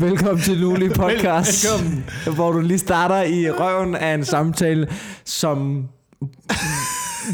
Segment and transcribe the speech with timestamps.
[0.00, 2.04] Velkommen til Luli Podcast, Velkommen.
[2.34, 4.88] hvor du lige starter i røven af en samtale,
[5.24, 5.84] som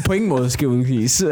[0.05, 1.23] på ingen måde skal udgives.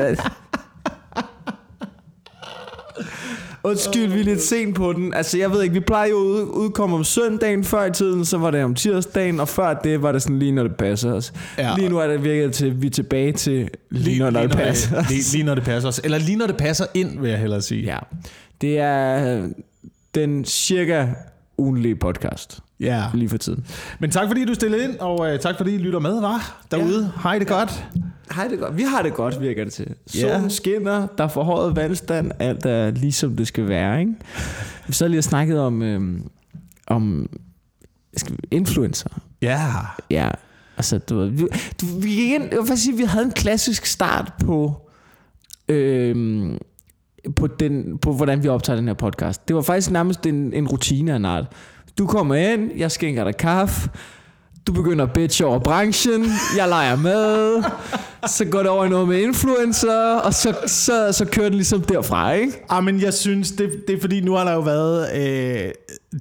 [3.64, 5.14] Undskyld, vi er lidt sent på den.
[5.14, 7.64] Altså, jeg ved ikke, vi plejer jo at ud- udkomme om søndagen.
[7.64, 10.52] Før i tiden, så var det om tirsdagen, og før det var det sådan lige,
[10.52, 11.34] når det passer os.
[11.58, 11.76] Ja.
[11.78, 14.52] Lige nu er det virket til, at vi er tilbage til lige, når, når det
[14.52, 15.10] passer os.
[15.10, 16.02] Lige, lige når det passer os.
[16.04, 17.84] Eller lige når det passer ind, vil jeg hellere sige.
[17.84, 17.98] Ja,
[18.62, 19.48] det er
[20.16, 21.08] den cirka
[21.58, 23.04] ugenlige podcast ja.
[23.14, 23.66] lige for tiden.
[24.00, 27.12] Men tak fordi du stillede ind, og uh, tak fordi I lytter med, var derude.
[27.16, 27.22] Ja.
[27.24, 27.86] Hej det godt.
[28.36, 28.78] Hej, det godt.
[28.78, 29.96] Vi har det godt, virker det til.
[30.16, 30.20] Ja.
[30.20, 34.14] Solen skinner, der er forhøjet vandstand, alt er ligesom det skal være, ikke?
[34.88, 36.30] Vi så lige snakket om, øhm,
[36.88, 37.30] om
[38.52, 39.10] influencer.
[39.42, 39.68] Ja.
[40.10, 40.30] Ja,
[40.78, 41.48] altså, du ved, vi,
[41.82, 44.90] du, vi, gik ind, jeg vil faktisk sige, vi havde en klassisk start på,
[45.68, 46.58] øhm,
[47.36, 49.48] på, den, på, hvordan vi optager den her podcast.
[49.48, 51.46] Det var faktisk nærmest en, en rutine af en art.
[51.98, 53.90] Du kommer ind, jeg skænker dig kaffe,
[54.68, 56.26] du begynder at bitch over branchen,
[56.58, 57.64] jeg leger med,
[58.28, 61.82] så går det over i noget med influencer, og så, så, så kører det ligesom
[61.82, 62.54] derfra, ikke?
[62.70, 65.72] Ah, men jeg synes, det, det er fordi, nu har der jo været øh,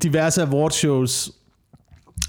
[0.03, 1.31] diverse awardshows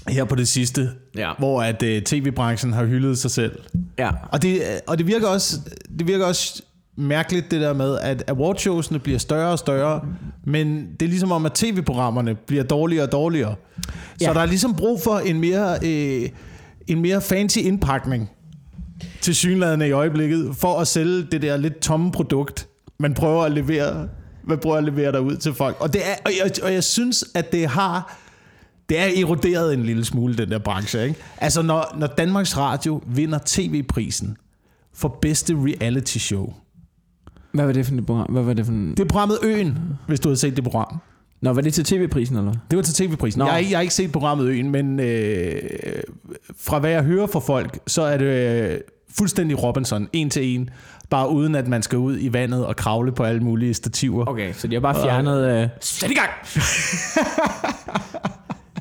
[0.08, 1.32] her på det sidste, Ja.
[1.38, 3.58] hvor at øh, tv-branchen har hyldet sig selv.
[3.98, 4.10] Ja.
[4.32, 5.56] Og det, og det virker også
[5.98, 6.62] det virker også
[6.96, 10.00] mærkeligt det der med, at awardshowsene bliver større og større,
[10.44, 13.54] men det er ligesom om, at tv-programmerne bliver dårligere og dårligere.
[13.84, 13.90] Så
[14.20, 14.32] Ja.
[14.32, 16.28] der er ligesom brug for en mere, øh,
[16.86, 18.30] en mere fancy indpakning
[19.20, 22.68] til synladende i øjeblikket, for at sælge det der lidt tomme produkt,
[22.98, 24.08] man prøver at levere,
[24.44, 25.76] man prøver at levere derud til folk.
[25.80, 28.18] Og, det er, og, jeg, og jeg synes, at det har
[28.88, 31.02] det er eroderet en lille smule, den der branche.
[31.04, 31.16] Ikke?
[31.38, 34.36] Altså, når, når Danmarks Radio vinder tv-prisen
[34.94, 36.52] for bedste reality show.
[37.54, 38.30] Hvad var det for et program?
[38.32, 38.90] Hvad var det for en...
[38.90, 41.00] Det er programmet Øen, hvis du havde set det program.
[41.40, 42.52] Nå, var det til tv-prisen, eller?
[42.70, 43.38] Det var til tv-prisen.
[43.38, 43.44] Nå.
[43.44, 45.52] Jeg, har ikke- jeg har ikke set programmet Øen, men øh,
[46.60, 48.24] fra hvad jeg hører fra folk, så er det
[48.72, 48.78] øh,
[49.16, 50.70] fuldstændig Robinson, en til en.
[51.10, 54.28] Bare uden at man skal ud i vandet og kravle på alle mulige stativer.
[54.28, 55.62] Okay, så de har bare fjernet...
[55.62, 55.68] Øh...
[55.80, 56.30] Sæt i gang!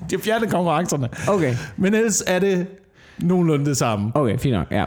[0.09, 1.09] De har fjernet konkurrencerne.
[1.27, 1.55] Okay.
[1.77, 2.67] Men ellers er det
[3.19, 4.11] nogenlunde det samme.
[4.15, 4.83] Okay, fint nok, ja.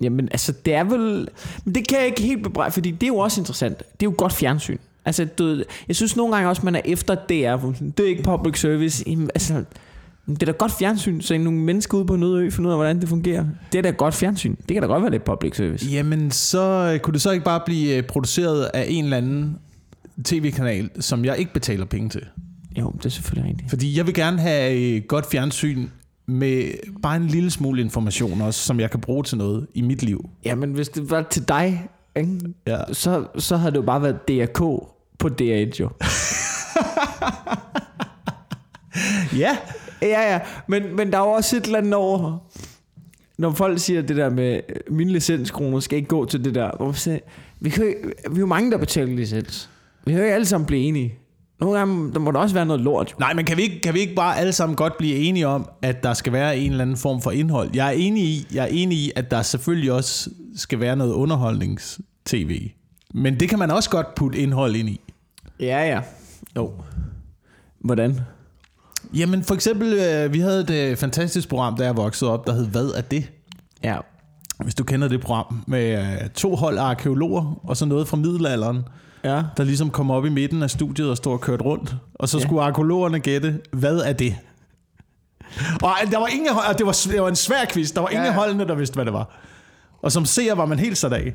[0.00, 1.28] Jamen, altså, det er vel...
[1.64, 3.78] Men det kan jeg ikke helt bebrejde, fordi det er jo også interessant.
[3.78, 4.78] Det er jo godt fjernsyn.
[5.04, 7.72] Altså, du, jeg synes nogle gange også, man er efter DR.
[7.96, 9.04] Det er ikke public service.
[9.06, 9.64] Jamen, altså,
[10.26, 12.72] det er da godt fjernsyn, så nogle mennesker ude på en øde ø finder ud
[12.72, 13.44] af, hvordan det fungerer.
[13.72, 14.54] Det er da godt fjernsyn.
[14.54, 15.86] Det kan da godt være, er public service.
[15.86, 19.58] Jamen, så øh, kunne det så ikke bare blive øh, produceret af en eller anden
[20.24, 22.22] tv-kanal, som jeg ikke betaler penge til.
[22.78, 23.70] Jo, det er selvfølgelig rigtigt.
[23.70, 25.88] Fordi jeg vil gerne have øh, godt fjernsyn
[26.26, 26.72] med
[27.02, 30.30] bare en lille smule information også, som jeg kan bruge til noget i mit liv.
[30.44, 32.40] Jamen, hvis det var til dig, ikke?
[32.66, 32.78] Ja.
[32.92, 34.58] Så, så havde det jo bare været DRK
[35.18, 35.88] på DR1, jo.
[39.36, 39.56] Ja.
[40.02, 42.38] Ja, ja, men, men der er jo også et eller andet over,
[43.38, 44.60] når folk siger det der med,
[44.90, 46.70] mine licenskroner skal ikke gå til det der.
[46.76, 47.18] Hvor man siger,
[47.60, 47.84] vi, kan
[48.30, 49.70] vi er jo mange, der betaler licens.
[50.04, 51.14] Vi kan jo ikke alle sammen blive enige.
[51.60, 53.10] Nogle gange, der må der også være noget lort.
[53.12, 53.16] Jo.
[53.18, 55.68] Nej, men kan vi, ikke, kan vi ikke bare alle sammen godt blive enige om,
[55.82, 57.70] at der skal være en eller anden form for indhold?
[57.74, 61.12] Jeg er enig i, jeg er enig i at der selvfølgelig også skal være noget
[61.12, 62.70] underholdnings-tv.
[63.14, 65.00] Men det kan man også godt putte indhold ind i.
[65.60, 66.00] Ja, ja.
[66.56, 66.72] Jo.
[67.78, 68.20] Hvordan?
[69.14, 72.52] Jamen for eksempel, øh, vi havde et øh, fantastisk program, da jeg voksede op, der
[72.52, 73.30] hed Hvad er det?
[73.84, 73.96] Ja.
[74.62, 78.16] Hvis du kender det program, med øh, to hold af arkeologer, og så noget fra
[78.16, 78.84] middelalderen,
[79.34, 79.42] Ja.
[79.56, 81.94] der ligesom kom op i midten af studiet og stod og kørte rundt.
[82.14, 82.44] Og så Ja.
[82.44, 84.36] skulle arkeologerne gætte, hvad er det?
[85.82, 88.24] Og der var ingen, og det var, det var en svær quiz, der var ingen
[88.24, 88.36] Ja, ja.
[88.38, 89.36] holdene, der vidste, hvad det var.
[90.02, 91.34] Og som seer var man helt sat af.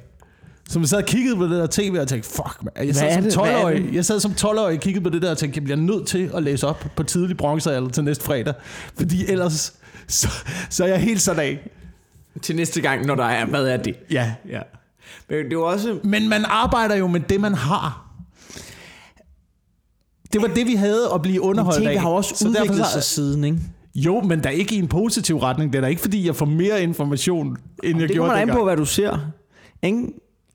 [0.69, 2.87] Så man sad og kiggede på det der tv og tænkte, fuck, man.
[2.87, 3.35] Jeg sad, som det?
[3.35, 3.93] Hvad er 12-årig, det?
[3.95, 6.31] jeg sad som 12-årig og kiggede på det der og tænkte, jeg bliver nødt til
[6.33, 8.53] at læse op på tidlig bronzealder til næste fredag.
[8.97, 9.73] Fordi ellers,
[10.07, 10.27] så,
[10.69, 11.69] så er jeg helt sat af.
[12.41, 13.95] Til næste gang, når der er, hvad er det?
[14.11, 14.59] Ja, ja.
[15.29, 15.99] Men det er jo også...
[16.03, 18.07] Men man arbejder jo med det, man har.
[20.33, 22.01] Det var det, vi havde at blive underholdt TV af.
[22.01, 23.57] har også Så derfor udviklet så- sig siden, ikke?
[23.95, 25.73] Jo, men der er ikke i en positiv retning.
[25.73, 28.39] Det er da ikke, fordi jeg får mere information, end jeg det gjorde kommer an
[28.47, 28.59] dengang.
[28.59, 29.17] på, hvad du ser.
[29.83, 30.03] Ikke?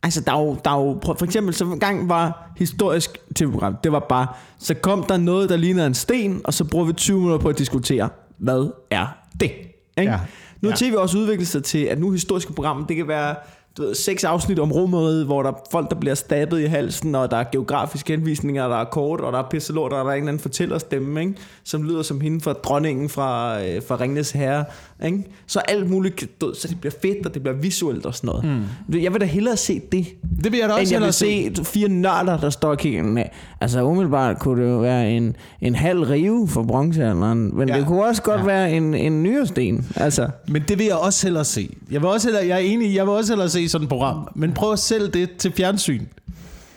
[0.02, 3.76] Altså, der er jo, der er jo, for eksempel, så en gang var historisk tv-program,
[3.84, 4.26] det var bare,
[4.58, 7.48] så kom der noget, der ligner en sten, og så bruger vi 20 minutter på
[7.48, 8.08] at diskutere,
[8.38, 9.06] hvad er
[9.40, 9.50] det?
[9.98, 10.12] Ikke?
[10.12, 10.20] Ja.
[10.60, 10.90] Nu har Ja.
[10.90, 13.34] tv også udviklet sig til, at nu historiske programmer, det kan være
[13.76, 17.14] du ved, seks afsnit om rummet, hvor der er folk, der bliver stabbet i halsen,
[17.14, 20.14] og der er geografiske henvisninger, der er kort, og der er pisselort, og der er
[20.14, 21.34] en eller anden fortællerstemme, ikke?
[21.64, 24.64] som lyder som hende fra dronningen fra, øh, fra Ringnes Herre.
[25.04, 25.24] Ikke?
[25.46, 28.44] Så alt muligt, ved, så det bliver fedt, og det bliver visuelt og sådan noget.
[28.88, 28.98] Mm.
[29.00, 30.06] Jeg vil da hellere se det,
[30.44, 31.52] Det vil jeg da end også jeg vil se.
[31.56, 33.22] se fire nørder, der står og kigger med.
[33.60, 37.78] Altså umiddelbart kunne det jo være en, en halv rive for bronzealderen, men Ja.
[37.78, 38.46] det kunne også godt Ja.
[38.46, 39.86] være en, en nyresten.
[39.96, 41.68] Altså, Men det vil jeg også hellere se.
[41.90, 44.28] Jeg, vil også hellere, jeg er enig, jeg vil også hellere se sådan et program.
[44.34, 46.02] Men prøv at sælge det til fjernsyn.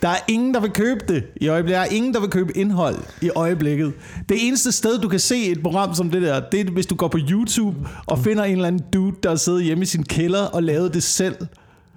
[0.02, 1.74] Der er ingen, der vil købe det i øjeblikket.
[1.76, 3.92] Der er ingen, der vil købe indhold i øjeblikket.
[4.28, 6.94] Det eneste sted, du kan se et program som det der, det er, hvis du
[6.94, 7.76] går på YouTube
[8.06, 11.02] og finder en eller anden dude, der sidder hjemme i sin kælder og lavet det
[11.02, 11.36] selv.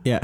[0.06, 0.18] ja.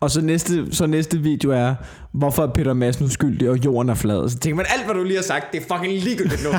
[0.00, 1.74] Og så næste, så næste video er,
[2.12, 4.28] hvorfor er Peter Madsen uskyldig, og jorden er flad.
[4.28, 6.50] Så tænker man, alt hvad du lige har sagt, det er fucking ligegyldigt nu.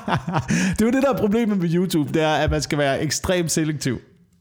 [0.76, 3.02] det er jo det, der er problemet med YouTube, det er, at man skal være
[3.02, 3.98] ekstremt selektiv.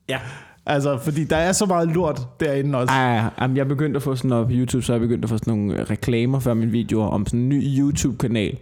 [0.09, 0.19] ja.
[0.65, 2.93] Altså, fordi der er så meget lort derinde også.
[2.93, 5.29] Ej, jamen, jeg er begyndt at få sådan noget på YouTube, så jeg begyndt at
[5.29, 8.57] få sådan nogle øh, reklamer før mine videoer om sådan en ny YouTube-kanal,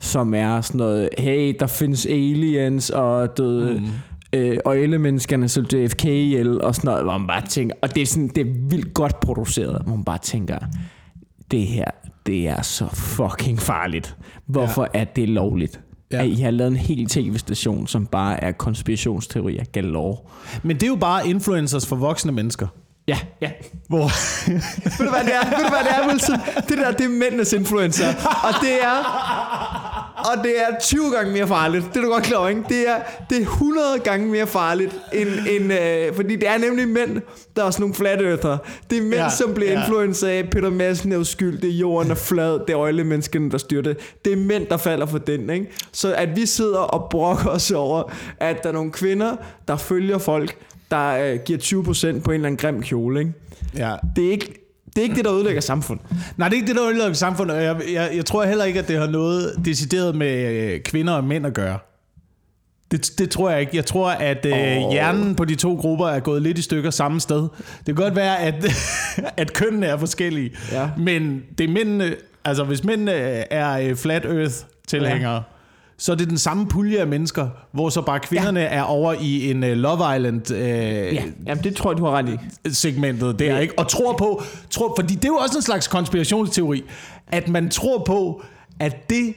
[0.00, 4.38] som er sådan noget, hey, der findes aliens, og døde, mm.
[4.38, 8.06] øh, øjlemenneskerne så JFK ihjel, og sådan noget, hvor man bare tænker, og det er
[8.06, 10.58] sådan, det er vildt godt produceret, hvor man bare tænker,
[11.50, 11.84] det her,
[12.26, 14.16] det er så fucking farligt.
[14.46, 15.00] Hvorfor ja.
[15.00, 15.80] er det lovligt?
[16.14, 16.22] Ja.
[16.22, 20.16] At I har lavet en hel tv-station, som bare er konspirationsteorier galore.
[20.62, 22.66] Men det er jo bare influencers for voksne mennesker.
[23.08, 23.50] Ja, ja.
[23.88, 24.10] Hvor,
[24.98, 25.44] Ved du hvad det er?
[25.44, 26.36] Ved du hvad det er, Wilson?
[26.68, 28.06] Det der, det er mændenes influencer.
[28.42, 29.30] Og det er...
[30.16, 31.84] Og det er 20 gange mere farligt.
[31.94, 32.62] Det er du godt klar over, ikke?
[32.68, 32.96] Det er,
[33.30, 37.20] det er 100 gange mere farligt, end, end, øh, fordi det er nemlig mænd,
[37.56, 38.56] der er sådan nogle flat earther.
[38.90, 39.80] Det er mænd, Ja, som bliver ja.
[39.80, 43.96] influencer af, Peter Madsen er uskyldig, jorden er flad, det er øjlemenneskene, der styrer det.
[44.24, 45.66] Det er mænd, der falder for den, ikke?
[45.92, 48.02] Så at vi sidder og brokker os over,
[48.40, 49.36] at der er nogle kvinder,
[49.68, 50.56] der følger folk,
[50.90, 53.32] der øh, giver 20% på en eller anden grim kjole, ikke?
[53.76, 53.96] ja.
[54.16, 56.00] Det er ikke det, er ikke det der ødelægger samfund.
[56.36, 57.56] Nej, det er ikke det, der ødelægger samfundet.
[57.56, 61.12] og Jeg, jeg, jeg tror heller ikke, at det har noget decideret med øh, kvinder
[61.12, 61.78] og mænd at gøre.
[62.90, 63.76] Det, det tror jeg ikke.
[63.76, 64.92] Jeg tror, at øh, Åh.
[64.92, 67.40] hjernen på de to grupper er gået lidt i stykker samme sted.
[67.78, 68.64] Det kan godt være, at,
[69.36, 70.56] at kønnene er forskellige.
[70.72, 70.88] Ja.
[70.98, 74.54] Men det er mændene, altså hvis mændene er øh, flat earth
[74.88, 75.40] tilhængere, ja.
[75.98, 78.66] Så er det den samme pulje af mennesker, hvor så bare kvinderne ja.
[78.66, 82.12] er over i en uh, Love Island øh, Ja, jamen det tror jeg, du har
[82.12, 82.70] ret i.
[82.74, 83.58] segmentet der, Ja.
[83.58, 83.78] ikke?
[83.78, 86.82] Og tror på, tror, fordi det er jo også en slags konspirationsteori,
[87.28, 88.42] at man tror på,
[88.80, 89.34] at det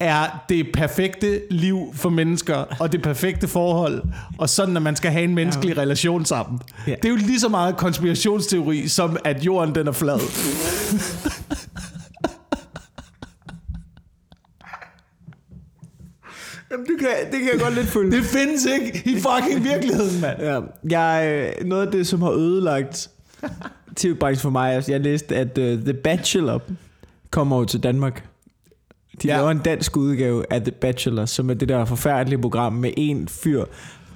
[0.00, 4.02] er det perfekte liv for mennesker, og det perfekte forhold,
[4.38, 5.80] og sådan, at man skal have en menneskelig ja.
[5.82, 6.60] relation sammen.
[6.86, 6.94] Ja.
[6.94, 10.18] Det er jo lige så meget konspirationsteori, som at jorden den er flad.
[16.70, 18.16] Jamen, det kan, det kan jeg godt lidt følge.
[18.16, 20.40] Det findes ikke i fucking virkeligheden, mand.
[20.40, 21.28] Ja, jeg,
[21.60, 23.10] øh, noget af det, som har ødelagt
[23.96, 26.60] tv-branchen for mig, altså jeg læste, at uh, The Bachelor
[27.30, 28.26] kommer jo til Danmark.
[29.22, 29.36] De Ja.
[29.36, 33.28] laver en dansk udgave af The Bachelor, som er det der forfærdelige program med en
[33.28, 33.64] fyr,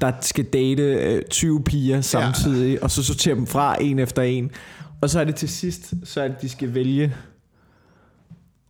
[0.00, 2.82] der skal date uh, 20 piger samtidig, ja.
[2.82, 4.50] og så sortere dem fra en efter en.
[5.00, 7.14] Og så er det til sidst, så er det, de skal vælge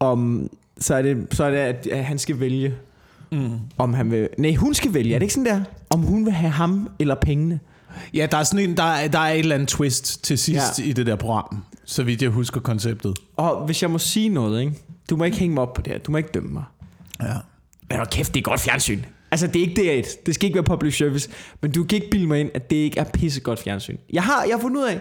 [0.01, 0.51] om...
[0.79, 2.75] Så er det, så er det at han skal vælge,
[3.35, 3.59] Mm.
[3.79, 4.29] om han vil...
[4.39, 5.15] Nej, hun skal vælge.
[5.15, 5.61] Er det ikke sådan der?
[5.91, 7.61] Om hun vil have ham eller pengene.
[8.15, 10.79] Ja, der er sådan en, der, er- der er et eller andet twist til sidst
[10.79, 10.85] ja.
[10.85, 13.19] I det der program, så vidt jeg husker konceptet.
[13.37, 14.73] Og hvis jeg må sige noget, ikke?
[15.11, 15.99] Du må ikke hænge mig op på det her.
[15.99, 16.65] Du må ikke dømme mig.
[17.23, 17.33] Ja.
[17.89, 19.01] Men hold kæft, det er godt fjernsyn.
[19.31, 20.27] Altså, det er ikke det, et.
[20.27, 21.31] Det skal ikke være public service.
[21.63, 23.97] Men du kan ikke bilde mig ind, at det ikke er pissegodt fjernsyn.
[24.13, 25.01] Jeg har, jeg har fundet ud af,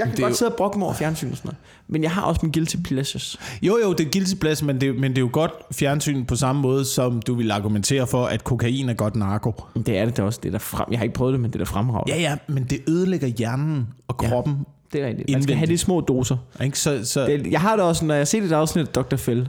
[0.00, 1.58] jeg kan Det godt jo- sidde og brokke mig over fjernsyn og sådan noget.
[1.88, 3.38] Men jeg har også min guilty pleasures.
[3.62, 6.36] Jo, jo, det er guilty pleasure, men det, men det er jo godt fjernsyn på
[6.36, 9.52] samme måde, som du vil argumentere for, at kokain er godt narko.
[9.86, 10.40] Det er det da også.
[10.42, 10.84] Det er der frem.
[10.90, 12.12] Jeg har ikke prøvet det, men det er der fremragende.
[12.14, 14.28] Ja, ja, men det ødelægger hjernen og Ja.
[14.28, 14.56] kroppen.
[14.92, 15.30] Det er rigtigt.
[15.30, 16.36] Man skal have de små doser.
[16.58, 16.64] Ja.
[16.64, 16.78] Ikke?
[16.78, 19.16] Så, så, Det, jeg har det også, når jeg ser et afsnit af Dr.
[19.16, 19.48] Fell,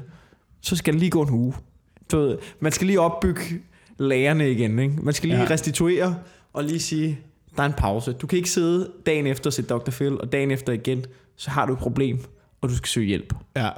[0.62, 1.54] så skal det lige gå en uge.
[2.12, 3.42] Du ved, man skal lige opbygge
[4.00, 4.80] lagerne igen.
[4.80, 4.96] Ikke?
[5.02, 5.44] Man skal lige Ja.
[5.46, 5.50] ja.
[5.50, 6.16] restituere
[6.54, 7.20] og lige sige,
[7.58, 8.14] der er en pause.
[8.14, 9.92] Du kan ikke sidde dagen efter og se Dr.
[9.92, 11.06] Phil, og dagen efter igen,
[11.38, 12.20] så har du et problem,
[12.62, 13.34] og du skal søge hjælp.
[13.56, 13.70] ja.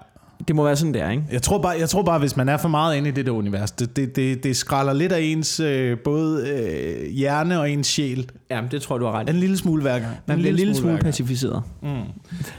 [0.47, 1.23] Det må være sådan der, ikke?
[1.31, 3.31] Jeg tror, bare, jeg tror bare, hvis man er for meget inde i det der
[3.31, 7.87] univers, det, det, det, det skralder lidt af ens øh, både øh, hjerne og ens
[7.87, 8.29] sjæl.
[8.51, 9.29] Jamen, det tror jeg, du har ret.
[9.29, 10.11] En lille smule hver gang.
[10.25, 11.03] Man bliver en lille smule gang.
[11.03, 11.63] pacificeret.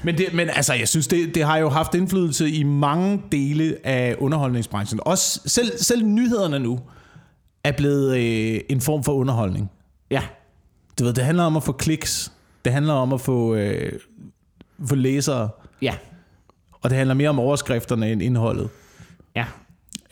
[0.02, 3.76] Men, det, men altså, jeg synes, det, det har jo haft indflydelse i mange dele
[3.84, 5.00] af underholdningsbranchen.
[5.02, 6.80] Også selv, selv nyhederne nu
[7.64, 9.70] er blevet øh, en form for underholdning.
[10.10, 10.22] Ja.
[10.98, 12.32] Du ved, det handler om at få kliks.
[12.64, 13.92] Det handler om at få, øh,
[14.86, 15.48] få læsere.
[15.82, 15.94] Ja.
[16.82, 18.68] Og det handler mere om overskrifterne end indholdet.
[19.36, 19.44] Ja.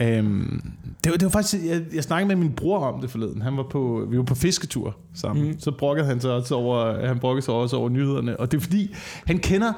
[0.01, 0.73] Øhm,
[1.05, 3.43] Det var, det var faktisk, jeg, jeg snakkede med min bror om det forleden.
[3.43, 5.47] Han var på, vi var på fisketur sammen.
[5.49, 5.61] Mm.
[5.61, 8.41] Så brokkede han sig også over, han brokkede sig også over nyhederne.
[8.41, 8.95] Og det er fordi,
[9.27, 9.73] han kender,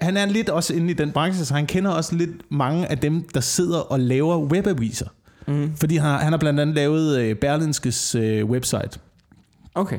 [0.00, 2.98] han er lidt også inde i den branche, så han kender også lidt mange af
[2.98, 5.08] dem, der sidder og laver webaviser.
[5.46, 5.76] Mm.
[5.76, 8.98] Fordi han, har- han har blandt andet lavet øh, Berlinskes øh, website.
[9.74, 9.98] Okay.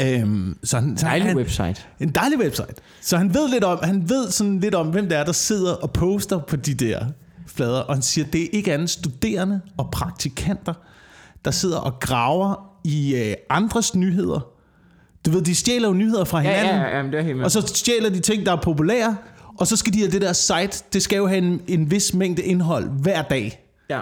[0.00, 1.76] Øhm, så han, så Dejlig han, website.
[2.00, 2.74] En dejlig website.
[3.00, 5.72] Så han ved lidt om, han ved sådan lidt om, hvem det er, der sidder
[5.74, 7.04] og poster på de der
[7.46, 7.80] flader.
[7.80, 10.74] Og han siger, det er ikke andet studerende og praktikanter,
[11.44, 14.40] der sidder og graver i øh, andres nyheder.
[15.26, 16.80] Du ved, de stjæler jo nyheder fra Ja, hinanden.
[16.82, 17.44] ja, ja, jamen, det er helt med.
[17.44, 19.16] Og så stjæler de ting, der er populære.
[19.58, 22.14] Og så skal de have det der site, det skal jo have en, en vis
[22.14, 23.66] mængde indhold hver dag.
[23.90, 24.00] ja.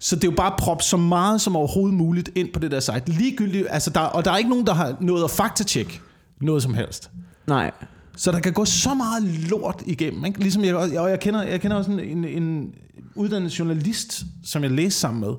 [0.00, 2.70] Så det er jo bare at proppe så meget som overhovedet muligt ind på det
[2.70, 3.02] der site.
[3.06, 6.00] Ligegyldigt, altså der, og der er ikke nogen, der har nået at faktatjekke
[6.40, 7.10] noget som helst.
[7.46, 7.70] Nej.
[8.16, 10.24] Så der kan gå så meget lort igennem.
[10.24, 10.40] Ikke?
[10.40, 12.74] Ligesom jeg, og jeg, kender, jeg kender også en, en, en
[13.14, 15.34] uddannet journalist, som jeg læste sammen med,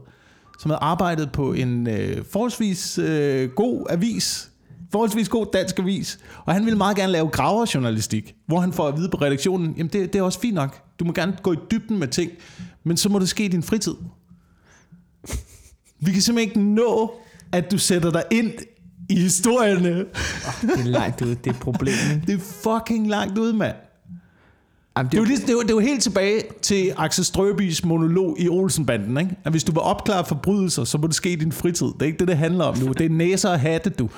[0.60, 4.50] som havde arbejdet på en øh, forholdsvis øh, god avis,
[4.92, 8.98] forholdsvis god dansk avis, og han ville meget gerne lave graverjournalistik, hvor han får at
[8.98, 11.58] vide på redaktionen, jamen det, det er også fint nok, du må gerne gå i
[11.72, 12.32] dybden med ting,
[12.84, 13.94] men så må det ske i din fritid.
[16.02, 17.14] Vi kan simpelthen ikke nå,
[17.52, 18.52] at du sætter dig ind
[19.10, 19.90] i historierne.
[20.62, 21.94] Det er langt ud, det er et problem.
[22.14, 22.24] ikke?
[22.28, 22.40] Det er
[22.80, 23.76] fucking langt ud, mand.
[24.98, 27.26] Jamen, Det er, jo lige, det, er jo, det er jo helt tilbage til Axel
[27.26, 29.36] Strøbys monolog i Olsenbanden, ikke?
[29.46, 31.88] At hvis du vil opklare forbrydelser, så må det ske i din fritid.
[31.88, 32.88] Det er ikke det, det handler om nu.
[32.88, 34.10] Det er næser og hatte, du.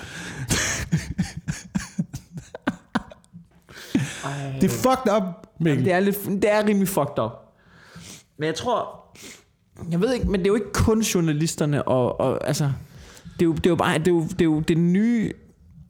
[4.62, 5.24] Det er fucked up,
[5.60, 5.86] Mikkel.
[5.86, 7.32] Det er, lidt, det er rimelig fucked up.
[8.38, 9.03] Men jeg tror...
[9.92, 12.72] Jeg ved ikke, men det er jo ikke kun journalisterne og, og altså...
[13.34, 13.98] Det er jo, det er jo bare...
[13.98, 15.32] Det er jo det, er jo det nye...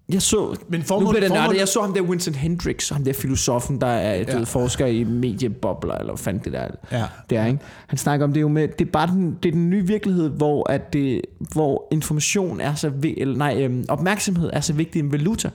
[0.10, 0.56] Jeg så...
[0.70, 1.58] Men nu formålet- bliver det nørdet.
[1.58, 4.38] Jeg så ham der Winston Hendricks, ham der filosofen, der er Ja.
[4.38, 6.70] ved, forsker i mediebobler, eller hvad fanden det der er.
[6.92, 7.06] Ja.
[7.30, 7.60] Det er, ikke?
[7.88, 10.30] Han snakker om det jo med, det er bare den, det er den nye virkelighed,
[10.30, 11.22] hvor, at det,
[11.54, 15.50] hvor information er så, eller nej, øhm, opmærksomhed er så vigtig en valuta.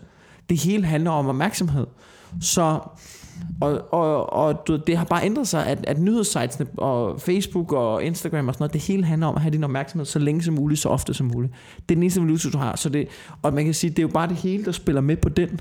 [0.48, 1.86] Det hele handler om opmærksomhed.
[2.40, 2.78] Så,
[3.60, 8.04] og, og, og du, det har bare ændret sig, at, at nyhedssitesene og Facebook og
[8.04, 10.54] Instagram og sådan noget, det hele handler om at have din opmærksomhed så længe som
[10.54, 11.52] muligt, så ofte som muligt.
[11.76, 12.76] Det er den eneste valuta, du har.
[12.76, 13.08] Så det,
[13.42, 15.60] og man kan sige, det er jo bare det hele, der spiller med på den.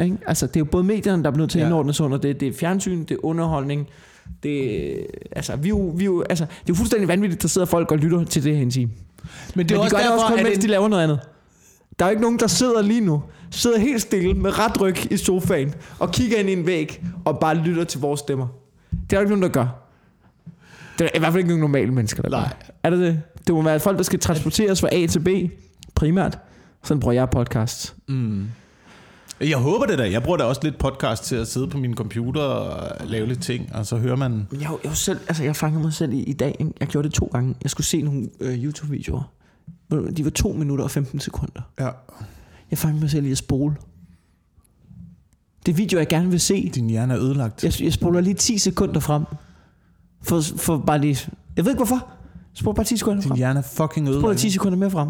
[0.00, 0.16] Ikke?
[0.26, 1.66] Altså, det er jo både medierne, der er nødt til at Ja.
[1.68, 2.40] indordne sig under det.
[2.40, 3.86] Det er fjernsyn, det er underholdning.
[4.42, 4.96] Det,
[5.32, 7.66] altså, vi er jo, vi er jo, altså, det er jo fuldstændig vanvittigt, der sidder
[7.66, 8.90] folk og lytter til det her en time.
[9.54, 10.88] Men det er Men de også gør det også derfor, kun, mens en- de laver
[10.88, 11.20] noget andet.
[11.98, 15.12] Der er jo ikke nogen, der sidder lige nu, sidder helt stille med ret ryg
[15.12, 18.46] i sofaen, og kigger ind i en væg, og bare lytter til vores stemmer.
[18.90, 19.82] Det er der ikke nogen, der gør.
[20.98, 22.40] Det er i hvert fald ikke nogen normale mennesker, der Nej.
[22.40, 22.74] gør.
[22.82, 23.22] Er det det?
[23.46, 25.28] Det må være folk, der skal transporteres fra A til B,
[25.94, 26.38] primært.
[26.84, 27.94] Sådan bruger jeg podcasts.
[28.08, 28.46] Mm.
[29.40, 30.10] Jeg håber det da.
[30.10, 33.42] Jeg bruger da også lidt podcast til at sidde på min computer og lave lidt
[33.42, 34.48] ting, og så hører man...
[34.60, 36.56] Jeg, jeg, selv, altså jeg fangede mig selv i, i dag.
[36.60, 36.72] ikke?
[36.80, 37.54] Jeg gjorde det to gange.
[37.62, 39.32] Jeg skulle se nogle øh, YouTube-videoer.
[39.90, 41.62] De var 2 minutter og 15 sekunder.
[41.80, 41.90] Ja.
[42.70, 43.76] Jeg fangede mig selv i at spole.
[45.66, 46.70] Det videoer, jeg gerne vil se.
[46.74, 47.64] Din hjerne er ødelagt.
[47.64, 49.24] Jeg, jeg spoler lige 10 sekunder frem.
[50.22, 51.30] For, for bare lige...
[51.56, 52.08] Jeg ved ikke hvorfor.
[52.54, 53.36] Spoler bare 10 sekunder Din frem.
[53.36, 54.40] hjerne er fucking Jeg spoler ødelagt.
[54.40, 55.08] 10 sekunder mere frem.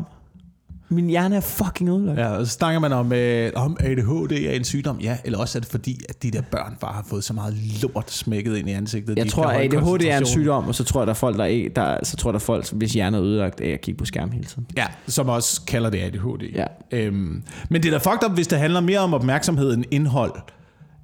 [0.89, 2.19] Min hjerne er fucking ødelagt.
[2.19, 5.01] Ja, og så snakker man om, øh, om ADHD er en sygdom.
[5.01, 7.55] Ja, eller også er det fordi, at de der børn bare har fået så meget
[7.83, 9.17] lort smækket ind i ansigtet.
[9.17, 11.37] Jeg de tror, at ADHD er en sygdom, og så tror jeg, der er folk,
[11.37, 13.81] der, er, der, så tror jeg, der er folk, hvis hjerne er ødelagt af at
[13.81, 14.67] kigge på skærm hele tiden.
[14.77, 16.55] Ja, som også kalder det ADHD.
[16.55, 16.65] Ja.
[16.93, 20.33] Øhm, men det er da fucked up, hvis det handler mere om opmærksomhed end indhold.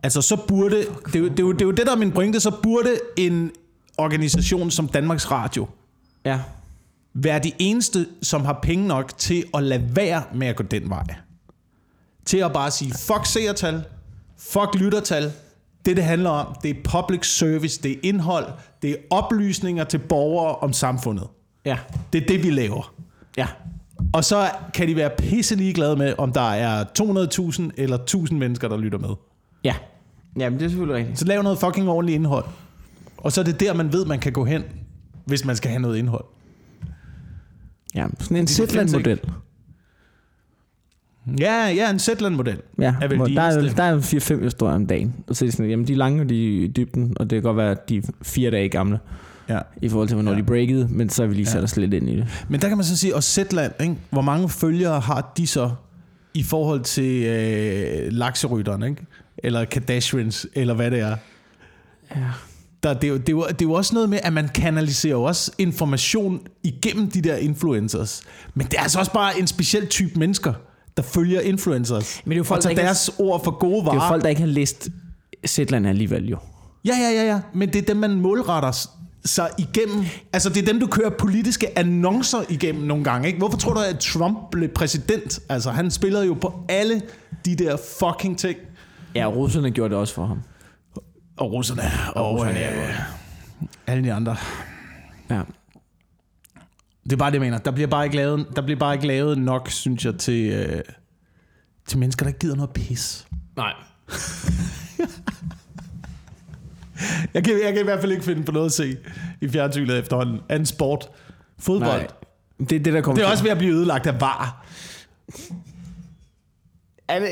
[0.02, 0.76] Altså, så burde...
[1.06, 2.40] Det er, jo, det, er jo, det er jo det, der er min pointe.
[2.40, 3.50] Så burde en
[3.98, 5.66] organisation som Danmarks Radio
[6.24, 6.38] Ja.
[7.14, 10.90] Være de eneste, som har penge nok til at lade være med at gå den
[10.90, 11.04] vej.
[12.24, 13.84] Til at bare sige, fuck seertal,
[14.38, 15.32] fuck lyttertal.
[15.84, 18.46] Det, det handler om, det er public service, det er indhold,
[18.82, 21.26] det er oplysninger til borgere om samfundet.
[21.64, 21.78] Ja.
[22.12, 22.94] Det er det, vi laver.
[23.36, 23.46] Ja.
[24.12, 28.68] Og så kan de være pisse ligeglade med, om der er 200.000 eller 1000 mennesker,
[28.68, 29.10] der lytter med.
[29.64, 29.74] Ja.
[30.38, 31.18] Jamen, det er selvfølgelig rigtigt.
[31.18, 32.44] Så lav noget fucking ordentligt indhold.
[33.16, 34.62] Og så er det der, man ved, man kan gå hen,
[35.24, 36.24] hvis man skal have noget indhold.
[37.94, 39.20] Ja, sådan en Zetland-model.
[41.38, 42.60] Ja, ja, en Zetland-model.
[42.78, 45.14] Ja, er vel hvor de der, er, der er 4-5 historier om dagen.
[45.26, 47.30] Og så er de sådan, jamen de er lange og de er i dybden, og
[47.30, 48.98] det kan godt være, at de er fire dage gamle,
[49.48, 49.58] Ja.
[49.82, 50.38] i forhold til, hvornår ja.
[50.38, 51.62] de breakede, men så har vi lige sat Ja.
[51.64, 52.44] os lidt ind i det.
[52.48, 53.96] Men der kan man så sige, og Zetland, ikke?
[54.10, 55.70] hvor mange følgere har de så
[56.34, 59.02] i forhold til øh, lakserytteren, ikke?
[59.38, 61.16] eller Kardashians, eller hvad det er?
[62.16, 62.20] Ja.
[62.82, 64.48] Der, det, er jo, det, er jo, det er jo også noget med, at man
[64.48, 68.22] kanaliserer jo også information igennem de der influencers.
[68.54, 70.52] Men det er altså også bare en speciel type mennesker,
[70.96, 72.20] der følger influencers.
[72.24, 73.84] Men det er jo folk, og der tager har- deres ord for gode Det er
[73.84, 73.94] varer.
[74.04, 74.88] jo folk, der ikke har læst
[75.46, 76.36] Zetland alligevel jo.
[76.84, 77.40] Ja, ja, ja, ja.
[77.54, 78.86] Men det er dem, man målretter
[79.24, 80.04] sig igennem.
[80.32, 83.38] Altså, det er dem, du kører politiske annoncer igennem nogle gange, ikke?
[83.38, 85.40] Hvorfor tror du, at Trump blev præsident?
[85.48, 87.02] Altså, han spillede jo på alle
[87.44, 88.56] de der fucking ting.
[89.14, 90.38] Ja, russerne gjorde det også for ham.
[91.36, 91.82] Og russerne,
[92.14, 92.96] og, og russerne, øh, ja.
[93.86, 94.36] alle de andre.
[95.30, 95.42] Ja.
[97.04, 97.58] Det er bare det, jeg mener.
[97.58, 100.82] Der bliver bare ikke lavet, der bliver bare ikke lavet nok, synes jeg, til, øh,
[101.86, 103.26] til mennesker, der ikke gider noget pis.
[103.56, 103.72] Nej.
[107.34, 108.96] Jeg kan, jeg kan i hvert fald ikke finde på noget at se
[109.40, 110.40] i fjernsynet efterhånden.
[110.48, 111.08] Anden sport.
[111.58, 112.00] Fodbold.
[112.00, 112.06] Nej.
[112.58, 113.32] Det er det, der kommer Det er til.
[113.32, 114.66] også ved at blive ødelagt af var.
[117.08, 117.28] Er det,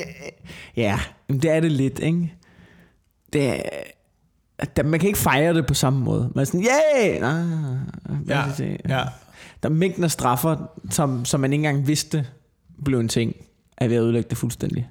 [0.77, 2.35] ja, det er det lidt, ikke?
[3.33, 3.61] Det er,
[4.77, 6.31] der, man kan ikke fejre det på samme måde.
[6.35, 7.21] Man er sådan, yeah!
[7.21, 8.45] Hvad Ja,
[8.89, 9.05] ja.
[9.63, 10.57] Der er mængden af straffer,
[10.91, 12.27] som, som man ikke engang vidste
[12.85, 13.35] blev en ting,
[13.77, 14.89] er ved at ødelægge det fuldstændig.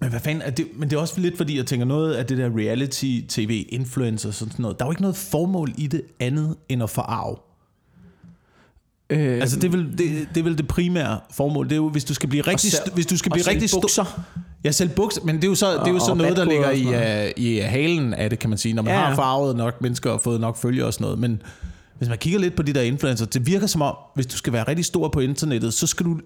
[0.00, 0.66] Men hvad fanden er det?
[0.74, 4.34] Men det er også lidt fordi, jeg tænker noget af det der reality-tv, influencer og
[4.34, 4.78] sådan noget.
[4.78, 7.36] Der er jo ikke noget formål i det andet end at forarve.
[9.10, 11.64] Øh, Altså det er, vel, det, det er vel det primære formål.
[11.66, 14.08] Det er jo, hvis du skal blive rigtig, selv- hvis du skal blive rigtig stor.
[14.64, 16.36] Ja, selv bukser, men det er jo så, det er jo Og- så og noget,
[16.36, 19.14] der ligger i, uh, i halen af det, kan man sige, når man Ja, har
[19.16, 21.18] farvet nok mennesker og fået nok følgere og sådan noget.
[21.18, 21.42] Men
[21.98, 24.52] hvis man kigger lidt på de der influencer, det virker som om, hvis du skal
[24.52, 26.20] være rigtig stor på internettet, så skal du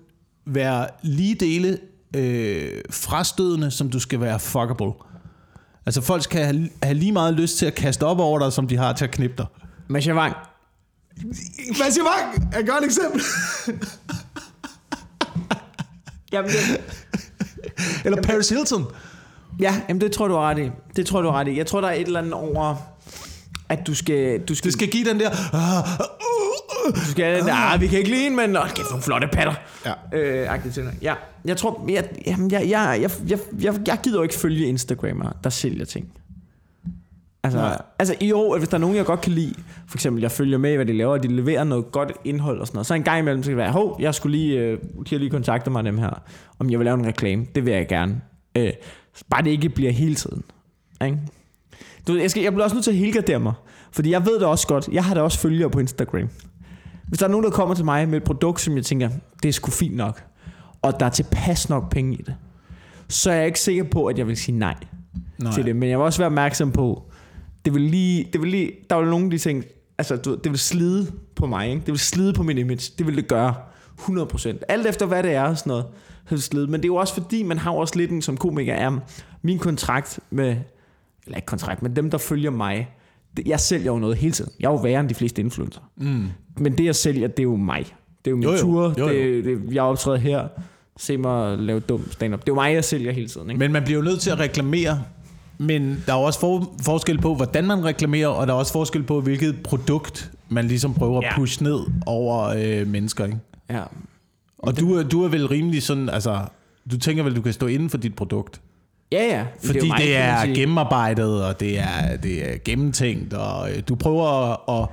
[0.47, 1.79] være lige dele
[2.17, 4.93] øh, frastødende, som du skal være fuckable.
[5.87, 8.67] Altså folk skal have, have lige meget lyst til at kaste op over dig, som
[8.69, 9.47] de har til at knippe dig.
[9.89, 10.35] Masha Wang.
[11.79, 13.21] Mads Wang er et godt eksempel.
[16.33, 16.81] Jamen, det,
[18.05, 18.87] Eller Paris Hilton.
[19.61, 20.71] ja, jamen, det tror jeg, du har ret i.
[20.97, 21.57] Det tror jeg, du har ret i.
[21.57, 22.77] Jeg tror, der er et eller andet over,
[23.69, 24.41] at du skal...
[24.41, 25.31] Du skal, Det skal give den der...
[25.31, 25.91] Uh,
[26.89, 29.29] uh, du skal der, ah, vi kan ikke lide hende, men åh, kæft, nogle flotte
[29.33, 29.55] patter.
[29.87, 29.93] Ja.
[30.19, 30.55] Øh,
[31.03, 34.67] Ja, jeg tror, jeg, jamen, jeg, jeg, jeg, jeg, jeg, jeg gider jo ikke følge
[34.67, 36.09] Instagrammer, der sælger ting.
[37.43, 37.83] Altså, Nej.
[37.99, 39.55] altså i år, hvis der er nogen, jeg godt kan lide,
[39.87, 42.61] for eksempel, jeg følger med i, hvad de laver, og de leverer noget godt indhold
[42.61, 44.59] og sådan noget, så en gang imellem, så kan det være, hov, jeg skulle lige,
[44.59, 46.23] øh, de har lige kontaktet mig dem her,
[46.59, 48.21] om jeg vil lave en reklame, det vil jeg gerne.
[48.57, 48.73] Øh,
[49.31, 50.43] bare det ikke bliver hele tiden.
[51.05, 51.19] Ikke?
[52.09, 53.53] Du, jeg, skal, jeg bliver også nødt til at helgardere mig,
[53.93, 56.29] fordi jeg ved det også godt, jeg har da også følgere på Instagram.
[57.09, 59.09] Hvis der er nogen, der kommer til mig med et produkt, som jeg tænker,
[59.43, 60.25] det er sgu fint nok,
[60.83, 62.35] og der er tilpas nok penge i det,
[63.09, 64.75] så er jeg ikke sikker på, at jeg vil sige nej,
[65.39, 65.53] nej.
[65.53, 65.77] til det.
[65.77, 67.10] Men jeg vil også være opmærksom på,
[67.65, 69.65] det vil lige, det vil lige, der er jo nogle af de ting,
[69.99, 71.81] altså du, det vil slide på mig, ikke?
[71.81, 73.55] det vil slide på min image, det vil det gøre,
[74.01, 74.59] 100%.
[74.69, 75.85] Alt efter hvad det er og sådan noget,
[76.25, 76.67] så vil slide.
[76.67, 78.99] Men det er jo også fordi, man har også lidt en som komiker, er
[79.43, 80.57] min kontrakt med,
[81.27, 82.89] eller ikke kontrakt, men dem der følger mig,
[83.37, 84.53] det, jeg sælger jo noget hele tiden.
[84.61, 85.81] Jeg er jo værre end de fleste influencer.
[85.97, 86.27] Mm.
[86.59, 87.87] Men det jeg sælger, det er jo mig.
[88.25, 88.59] Det er jo min Jo, jo.
[88.59, 89.15] tur, Jo, jo.
[89.15, 90.49] Det, det, jeg optræder her,
[90.97, 92.41] se mig lave dum stand-up.
[92.41, 93.51] Det er jo mig, jeg sælger hele tiden.
[93.51, 93.59] Ikke?
[93.59, 95.03] Men man bliver jo nødt til at reklamere.
[95.63, 99.03] Men der er også for, forskel på, hvordan man reklamerer, og der er også forskel
[99.03, 101.35] på, hvilket produkt man ligesom prøver at Ja.
[101.37, 103.25] pushe ned over øh, mennesker.
[103.25, 103.39] Ikke?
[103.71, 103.83] Ja.
[104.59, 106.41] Og du, er- du er vel rimelig sådan, altså,
[106.91, 108.61] du tænker vel, du kan stå inden for dit produkt.
[109.13, 109.45] Ja, ja.
[109.65, 113.95] Fordi det, mig, det er gennemarbejdet, og det er, det er gennemtænkt, og øh, du
[113.95, 114.27] prøver
[114.83, 114.89] at...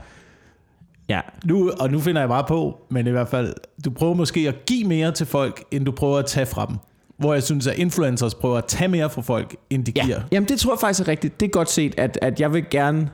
[1.10, 1.20] Ja.
[1.46, 3.54] Nu, og nu finder jeg bare på, men i hvert fald,
[3.86, 6.76] du prøver måske at give mere til folk, end du prøver at tage fra dem.
[7.18, 10.06] Hvor jeg synes, at influencers prøver at tage mere fra folk, end de ja.
[10.06, 10.22] giver.
[10.32, 11.40] Jamen, det tror jeg faktisk er rigtigt.
[11.40, 13.10] Det er godt set, at, at jeg vil gerne...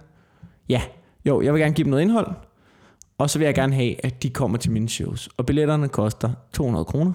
[0.69, 0.81] Ja,
[1.25, 2.27] jo, jeg vil gerne give dem noget indhold.
[3.17, 5.29] Og så vil jeg gerne have, at de kommer til mine shows.
[5.37, 7.13] Og billetterne koster 200 kroner.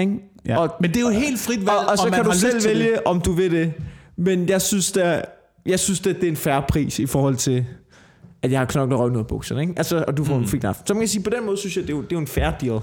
[0.00, 0.12] Ikke?
[0.46, 0.58] Ja.
[0.58, 2.38] Og, Men det er jo helt frit valg, og, og så om man kan du
[2.38, 3.00] selv vælge, det.
[3.04, 3.72] om du vil det.
[4.16, 5.22] Men jeg synes, der,
[5.66, 7.66] jeg synes det, det er en færre pris i forhold til,
[8.42, 9.60] at jeg har knoklet røven ud af bukserne.
[9.60, 9.74] Ikke?
[9.76, 10.42] Altså, og du får mm.
[10.42, 10.86] en fin aften.
[10.86, 12.20] Så man kan sige, på den måde synes jeg, det er jo, det er jo
[12.20, 12.80] en fair deal.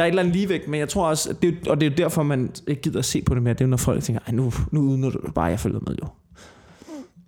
[0.00, 1.90] Der er et eller andet ligevægt, men jeg tror også, at det, og det er
[1.90, 3.54] jo derfor, man ikke gider at se på det mere.
[3.54, 6.08] Det er når folk tænker, Ej, nu, nu udnytter du bare, jeg følger med jo.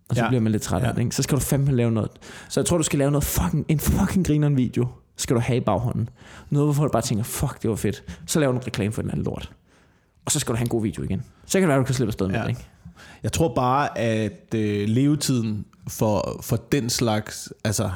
[0.08, 0.28] Og så Ja.
[0.28, 0.92] bliver man lidt træt af Ja.
[0.92, 1.16] det, ikke?
[1.16, 2.10] Så skal du fandme lave noget.
[2.48, 4.86] Så jeg tror, du skal lave noget fucking, en fucking grineren video.
[5.16, 6.08] Skal du have i baghånden.
[6.50, 8.04] Noget, hvor folk bare tænker, fuck, det var fedt.
[8.26, 9.52] Så laver du en reklame for den anden lort.
[10.24, 11.22] Og så skal du have en god video igen.
[11.46, 12.42] Så kan det være, du kan slippe afsted med Ja.
[12.42, 12.66] det, ikke?
[13.22, 17.90] Jeg tror bare, at øh, levetiden for, for den slags, altså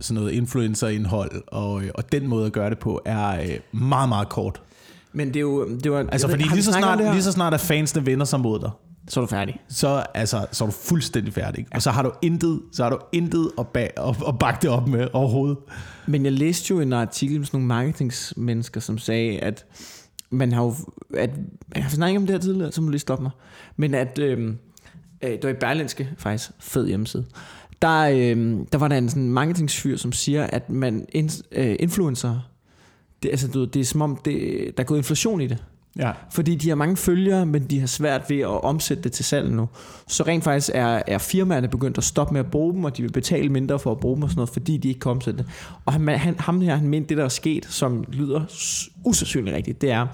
[0.00, 4.08] sådan noget influencer-indhold, og, øh, og den måde at gøre det på, er øh, meget,
[4.08, 4.62] meget kort.
[5.12, 5.68] Men det er jo...
[5.76, 8.24] Det var, Altså ved- fordi vi lige så, snart, lige så snart, at fansene vender
[8.24, 8.70] sig mod dig,
[9.08, 9.60] Så er du færdig.
[9.68, 11.66] så, altså, så er du fuldstændig færdig.
[11.74, 14.70] Og så har du intet, så har du intet at, bag, at, at bakke det
[14.70, 15.56] op med overhovedet.
[16.06, 19.66] Men jeg læste jo en artikel med sådan nogle marketingsmennesker, som sagde, at
[20.30, 20.74] man har jo...
[21.16, 21.30] At,
[21.74, 23.32] jeg har snakket om det her tidligere, så må du lige stoppe mig.
[23.76, 24.18] Men at...
[24.18, 24.58] Øhm,
[25.22, 26.50] øh, det var i Berlinske, faktisk.
[26.60, 27.24] Fed hjemmeside.
[27.82, 32.40] Der, øhm, der var der en sådan marketingsfyr, som siger, at man in, øh, influencer...
[33.22, 34.36] Det, altså, du, det er som om, det,
[34.76, 35.64] der er gået inflation i det.
[35.98, 36.12] Ja.
[36.30, 39.50] Fordi de har mange følgere, men de har svært ved at omsætte det til salg
[39.50, 39.68] nu.
[40.08, 43.02] Så rent faktisk er, er firmaerne begyndt at stoppe med at bruge dem, og de
[43.02, 45.38] vil betale mindre for at bruge dem og sådan noget, fordi de ikke kan omsætte
[45.38, 45.46] det.
[45.84, 48.40] Og han, han, ham her, han mente, det der er sket, som lyder
[49.04, 50.06] usandsynligt rigtigt, det er,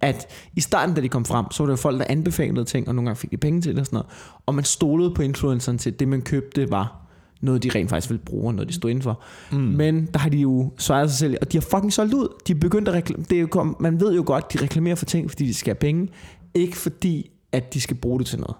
[0.00, 2.88] at i starten, da de kom frem, så var det jo folk, der anbefalede ting,
[2.88, 4.06] og nogle gange fik de penge til det og sådan noget.
[4.46, 7.03] Og man stolede på influenceren til, at det man købte var
[7.44, 9.22] noget, de rent faktisk ville bruge, og noget, de stod indenfor.
[9.52, 9.58] Mm.
[9.58, 12.28] Men der har de jo svaret sig selv, og de har fucking solgt ud.
[12.46, 13.26] De er begyndt at reklamere.
[13.30, 15.78] Det er jo, man ved jo godt, de reklamerer for ting, fordi de skal have
[15.78, 16.08] penge.
[16.54, 18.56] Ikke fordi, at de skal bruge det til noget.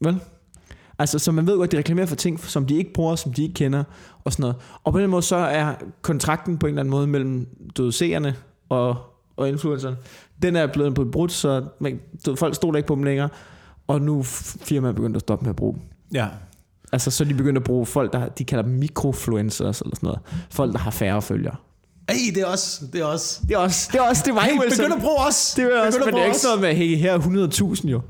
[0.00, 0.20] Vel?
[0.98, 3.42] Altså, så man ved godt, de reklamerer for ting, som de ikke bruger, som de
[3.42, 3.84] ikke kender,
[4.24, 4.56] og sådan noget.
[4.84, 8.34] Og på den måde, så er kontrakten på en eller anden måde mellem du seerne
[8.68, 8.96] og,
[9.36, 9.94] og influenceren,
[10.42, 13.28] den er blevet på brudt, så man, du folk stoler ikke på dem længere,
[13.86, 14.22] og nu er
[14.62, 15.82] firmaet begyndt at stoppe med at bruge dem.
[16.14, 16.28] Ja.
[16.94, 20.20] Altså, så de begyndt at bruge folk, der de kalder dem mikrofluencers eller sådan noget.
[20.50, 21.56] Folk, der har færre følgere.
[22.08, 23.40] Ej, det er også, det er også.
[23.48, 25.52] Det er også, det er også, det mig, Hey, begynd at bruge os.
[25.56, 26.40] Det er også, men det er ikke os.
[26.40, 27.18] sådan med, hey, her er
[27.78, 28.00] 100.000 jo.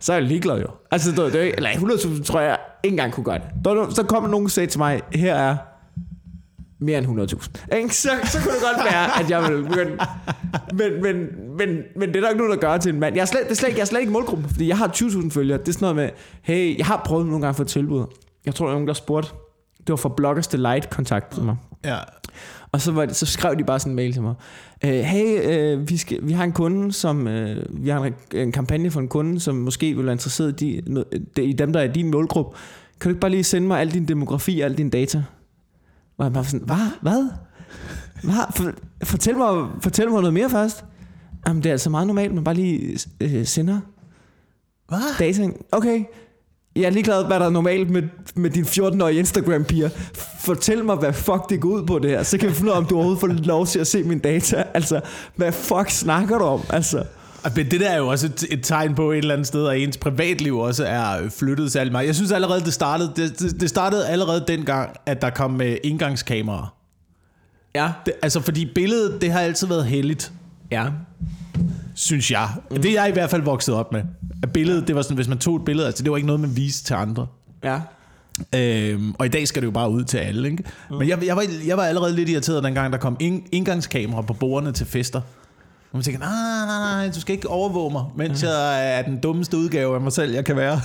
[0.00, 0.66] Så er jeg ligeglad jo.
[0.90, 3.46] Altså, det, det er, eller 100.000 tror jeg ikke engang kunne gøre det.
[3.64, 5.56] Var Så kom nogen og sagde til mig, her er
[6.78, 7.76] mere end 100.000.
[7.76, 7.96] Ikke?
[7.96, 9.96] Så, så kunne det godt være, at jeg ville begynde.
[10.72, 11.16] Men, men,
[11.58, 13.14] men, men det er der ikke nogen, der gør til en mand.
[13.14, 14.88] Jeg er slet, det er slet, ikke- jeg er slet ikke målgruppen, fordi jeg har
[14.88, 15.58] 20.000 følgere.
[15.58, 16.10] Det er sådan noget med,
[16.42, 18.04] hey, jeg har prøvet nogle gange at få tilbud.
[18.46, 19.30] Jeg tror, der var nogen, der spurgte.
[19.78, 21.56] Det var fra Bloggers Delight kontakt mig.
[21.84, 21.98] Ja.
[22.72, 24.34] Og så, var det, så skrev de bare sådan en mail til mig.
[24.84, 28.52] Øh, hey, øh, vi, skal, vi har en kunde, som øh, vi har en, en
[28.52, 30.80] kampagne for en kunde, som måske vil være interesseret i,
[31.36, 32.56] de, i dem, der er i din målgruppe.
[33.00, 35.24] Kan du ikke bare lige sende mig al din demografi og al din data?
[36.18, 36.90] Og jeg bare sådan, hvad?
[37.02, 37.30] Hvad?
[38.22, 38.52] Hvad?
[38.56, 38.72] For,
[39.04, 40.84] fortæl, mig, fortæl mig noget mere først.
[41.46, 43.80] Jamen, det er altså meget normalt, man bare lige øh, sender
[44.88, 45.18] Hvad?
[45.18, 45.50] data.
[45.72, 46.04] Okay,
[46.76, 48.02] jeg er ligeglad, hvad der er normalt med,
[48.34, 49.88] med din 14-årige Instagram-piger.
[50.40, 52.22] Fortæl mig, hvad fuck det går ud på det her.
[52.22, 54.18] Så kan vi finde ud af, om du overhovedet får lov til at se min
[54.18, 54.64] data.
[54.74, 55.00] Altså,
[55.36, 56.60] hvad fuck snakker du om?
[56.70, 57.02] Altså,
[57.56, 59.78] Men det der er jo også et, et tegn på et eller andet sted, at
[59.80, 62.06] ens privatliv også er flyttet særlig meget.
[62.06, 65.76] Jeg synes allerede, det startede, det, det- det startede allerede dengang, at der kom med
[65.84, 66.74] indgangskameraer.
[67.74, 67.92] ja.
[68.06, 70.32] Det, altså, fordi billedet, det har altid været heldigt,
[70.70, 70.86] Ja.
[71.94, 72.48] Synes jeg.
[72.70, 72.76] Mm.
[72.76, 74.02] Det er jeg i hvert fald vokset op med.
[74.42, 76.40] At billedet, det var sådan, hvis man tog et billede, altså det var ikke noget,
[76.40, 77.26] man viste til andre.
[77.64, 77.80] Ja.
[78.54, 80.64] Øhm, og i dag skal det jo bare ud til alle, ikke?
[80.90, 80.96] Mm.
[80.96, 84.32] Men jeg, jeg, var, jeg var allerede lidt irriteret, dengang der kom ind, indgangskamera på
[84.32, 85.20] bordene til fester.
[85.92, 89.20] Og man tænker, nej, nej, nej, du skal ikke overvåge mig, mens jeg er den
[89.20, 90.80] dummeste udgave af mig selv, jeg kan være.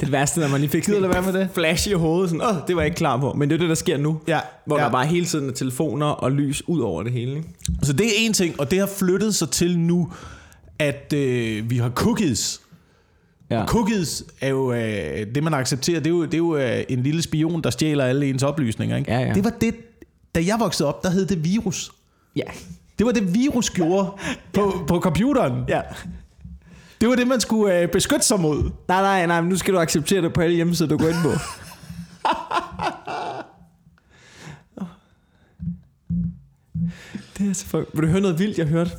[0.00, 1.48] Det værste, når man lige fik sådan du være med det?
[1.54, 2.30] flash i hovedet.
[2.30, 3.32] Sådan, Åh, det var jeg ikke klar på.
[3.32, 4.20] Men det er det, der sker nu.
[4.28, 4.84] Ja, Hvor ja.
[4.84, 7.36] der bare hele tiden er telefoner og lys ud over det hele.
[7.36, 7.48] Ikke?
[7.82, 10.12] Så det er en ting, og det har flyttet sig til nu,
[10.78, 12.60] at øh, vi har cookies.
[13.50, 13.66] Ja.
[13.66, 16.00] Cookies er jo øh, det, man accepterer.
[16.00, 18.96] Det er jo, det er jo øh, en lille spion, der stjæler alle ens oplysninger.
[18.96, 19.12] Ikke?
[19.12, 19.34] Ja, ja.
[19.34, 19.74] Det var det,
[20.34, 21.90] da jeg voksede op, der hed det virus.
[22.36, 22.42] ja.
[22.98, 24.08] Det var det, virus gjorde
[24.52, 25.52] på, på computeren.
[25.68, 25.80] Ja.
[27.00, 28.70] Det var det, man skulle øh, beskytte sig mod.
[28.88, 31.16] Nej, nej, nej, men nu skal du acceptere det på alle hjemmesider, du går ind
[31.22, 31.30] på.
[37.38, 37.88] det er så fuck.
[37.94, 38.90] Vil du høre noget vildt, jeg hørte?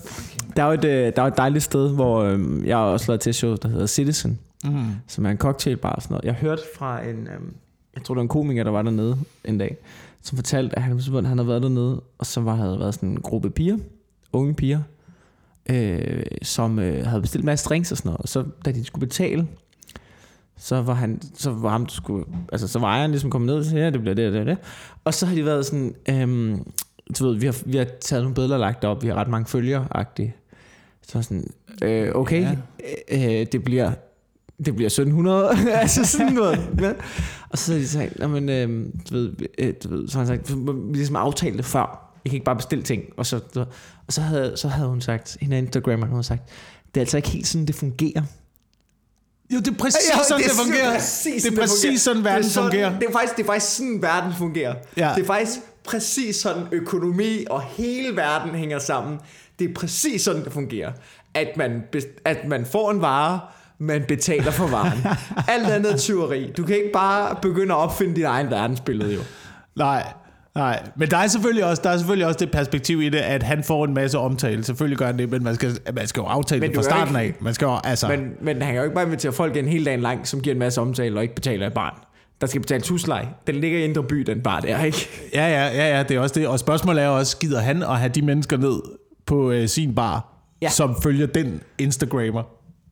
[0.55, 3.05] Der er jo et, øh, der er et dejligt sted, hvor øh, jeg har også
[3.07, 4.85] lavet til show, der hedder Citizen, Mm.
[5.07, 6.25] som er en cocktailbar og sådan noget.
[6.25, 7.39] Jeg hørte fra en, øh,
[7.95, 9.77] jeg tror det var en komiker, der var dernede en dag,
[10.21, 13.21] som fortalte, at han, han havde været dernede, og så var, havde været sådan en
[13.21, 13.77] gruppe piger,
[14.33, 14.79] unge piger,
[15.69, 18.21] øh, som øh, havde bestilt en masse drinks og sådan noget.
[18.21, 19.47] Og så da de skulle betale,
[20.57, 23.65] så var han, så var ham, skulle, altså så var ejeren ligesom kommet ned og
[23.65, 24.57] sagde, ja, det bliver det, det, og det.
[25.03, 26.71] Og så har de været sådan, øhm,
[27.19, 29.45] du ved, vi har, vi har taget nogle billeder lagt op, vi har ret mange
[29.45, 30.31] følgere -agtige.
[31.07, 31.47] Så var sådan,
[31.83, 32.41] øh, okay,
[33.11, 33.39] ja.
[33.41, 33.91] øh, det bliver,
[34.65, 35.49] det bliver 1700,
[35.81, 36.69] altså sådan noget.
[36.81, 36.93] Ja.
[37.49, 40.25] Og så har de sagt, "Nå, men, øh, du ved, øh, du ved, så har
[40.25, 42.08] han sagt, vi ligesom aftalt det før.
[42.25, 43.03] Jeg kan ikke bare bestille ting.
[43.17, 43.39] Og så,
[44.07, 46.41] og så havde, så havde hun sagt, hende Instagrammer, hun havde sagt,
[46.87, 48.21] det er altså ikke helt sådan, det fungerer.
[49.53, 50.93] Jo, det er præcis Ja, sådan, det, er fungerer.
[50.93, 51.97] præcis det er præcis fungerer.
[51.99, 52.99] sådan, verden det er sådan, fungerer.
[52.99, 54.75] Det er, faktisk, det er faktisk sådan, verden fungerer.
[54.97, 55.11] Ja.
[55.15, 59.19] Det er faktisk præcis sådan, økonomi og hele verden hænger sammen.
[59.59, 60.91] Det er præcis sådan, det fungerer.
[61.33, 61.83] At man,
[62.25, 63.39] at man får en vare,
[63.79, 64.99] man betaler for varen.
[65.53, 66.51] Alt andet er tyveri.
[66.57, 69.21] Du kan ikke bare begynde at opfinde dit egen verdensbillede, jo.
[69.75, 70.13] Nej,
[70.59, 70.83] nej.
[70.95, 73.63] Men der er, selvfølgelig også, der er selvfølgelig også det perspektiv i det, at han
[73.63, 74.63] får en masse omtale.
[74.63, 77.15] Selvfølgelig gør han det, men man skal, man skal jo aftale Men det fra starten
[77.21, 77.43] ikke- af.
[77.43, 78.07] Man skal jo, altså...
[78.07, 80.53] Men, men han kan jo ikke bare invitere folk en hel dag lang, som giver
[80.53, 81.93] en masse omtale og ikke betaler et barn.
[82.41, 83.27] Der skal betale husleje.
[83.47, 85.09] Den ligger i Indre By, den bar der, ikke?
[85.33, 86.47] Ja, ja, ja, ja, det er også det.
[86.47, 88.81] Og spørgsmålet er også, gider han at have de mennesker ned
[89.25, 90.69] på øh, sin bar, Ja.
[90.69, 92.43] som følger den Instagrammer?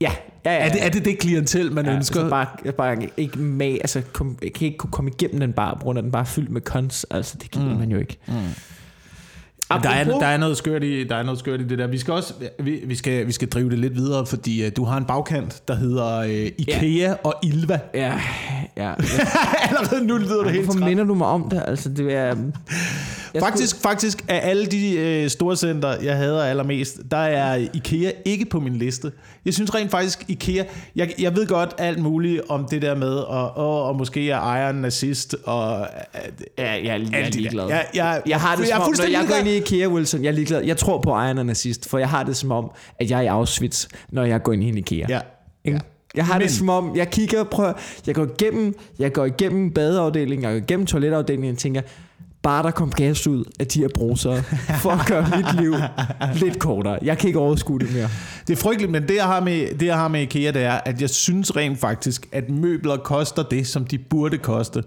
[0.02, 0.12] Ja,
[0.46, 0.60] ja, ja.
[0.60, 2.20] Er det, er det det klientel, man ja, ønsker?
[2.20, 5.80] Altså bare, bare ikke med, altså kom, kan ikke kunne komme igennem den bar, på
[5.80, 7.80] grund af den bare er fyldt med cons, altså det gider mm.
[7.80, 8.18] man jo ikke.
[9.70, 11.78] Men der, er, Apropos- der, er noget skørt i, der er noget skørt i det
[11.80, 11.88] der.
[11.88, 14.84] Vi skal også vi, vi skal, vi skal drive det lidt videre, fordi uh, du
[14.84, 17.14] har en bagkant, der hedder uh, IKEA ja.
[17.24, 17.80] og Ilva.
[17.94, 18.14] Ja,
[18.78, 18.94] ja.
[19.70, 21.64] Allerede nu lyder det helt Hvorfor minder du mig om det?
[21.68, 22.36] Altså, det er...
[23.34, 28.12] Jeg Faktisk, faktisk af alle de øh, store center, jeg hader allermest, der er IKEA
[28.26, 29.12] ikke på min liste.
[29.46, 30.64] Jeg synes rent faktisk, IKEA...
[30.96, 34.38] Jeg, jeg ved godt alt muligt om det der med, og, og, og måske er
[34.40, 35.80] ejeren nazist, og...
[36.16, 36.22] Øh,
[36.58, 37.40] Ja, jeg, jeg er det der.
[37.40, 37.68] ligeglad.
[37.68, 39.60] Jeg, jeg, Jeg har det jeg som er om, når fuldstændig jeg går ind i
[39.60, 40.64] IKEA, Wilson, jeg er ligeglad.
[40.64, 43.22] Jeg tror på ejeren er nazist, for jeg har det som om, at jeg er
[43.22, 45.06] i Auschwitz, når jeg går ind i en IKEA.
[45.10, 45.20] Ja.
[46.16, 46.42] Jeg har Men.
[46.42, 47.74] Det som om, jeg kigger, prøver,
[48.08, 51.82] jeg går igennem, jeg går igennem badeafdelingen, jeg går igennem toiletafdelingen, og tænker,
[52.42, 54.44] bare der kom gas ud af de her brusere,
[54.82, 55.74] for at gøre mit liv
[56.36, 57.00] lidt kortere.
[57.02, 58.10] Jeg kan ikke overskue det mere.
[58.48, 60.80] Det er frygteligt, men det jeg, har med, det jeg har med IKEA, det er,
[60.86, 64.84] at jeg synes rent faktisk, at møbler koster det, som de burde koste,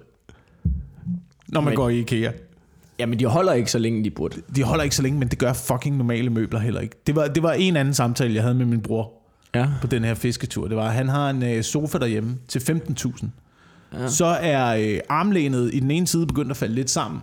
[1.48, 2.30] når man men, går i IKEA.
[3.00, 4.36] Jamen, de holder ikke så længe, de burde.
[4.56, 6.96] De holder ikke så længe, men det gør fucking normale møbler heller ikke.
[7.06, 9.12] Det var, det var en anden samtale, jeg havde med min bror
[9.54, 9.68] Ja.
[9.80, 10.68] på den her fisketur.
[10.68, 13.26] Det var, at han har en øh, sofa derhjemme til 15.000.
[13.92, 14.08] Ja.
[14.08, 17.20] Så er øh, armlænet i den ene side begyndt at falde lidt sammen.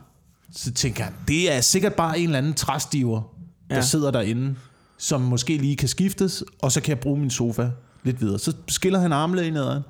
[0.51, 3.21] Så tænker han, det er sikkert bare en eller anden træstiver,
[3.69, 3.81] der Ja.
[3.81, 4.55] sidder derinde,
[4.97, 7.69] som måske lige kan skiftes, og så kan jeg bruge min sofa
[8.03, 8.39] lidt videre.
[8.39, 9.83] Så skiller han armlænet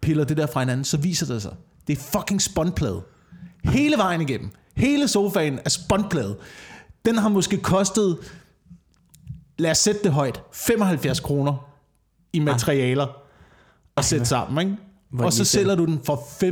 [0.00, 1.52] piller det der fra hinanden, så viser det sig.
[1.86, 3.00] Det er fucking spåndplade.
[3.64, 4.50] Hele vejen igennem.
[4.76, 6.36] Hele sofaen er spåndplade.
[7.04, 8.18] Den har måske kostet,
[9.58, 11.68] lad os sætte det højt, 75 kroner
[12.32, 13.06] i materialer
[13.96, 14.82] at sætte sammen, ikke?
[15.10, 16.46] hvor Og så sælger du den for 15.000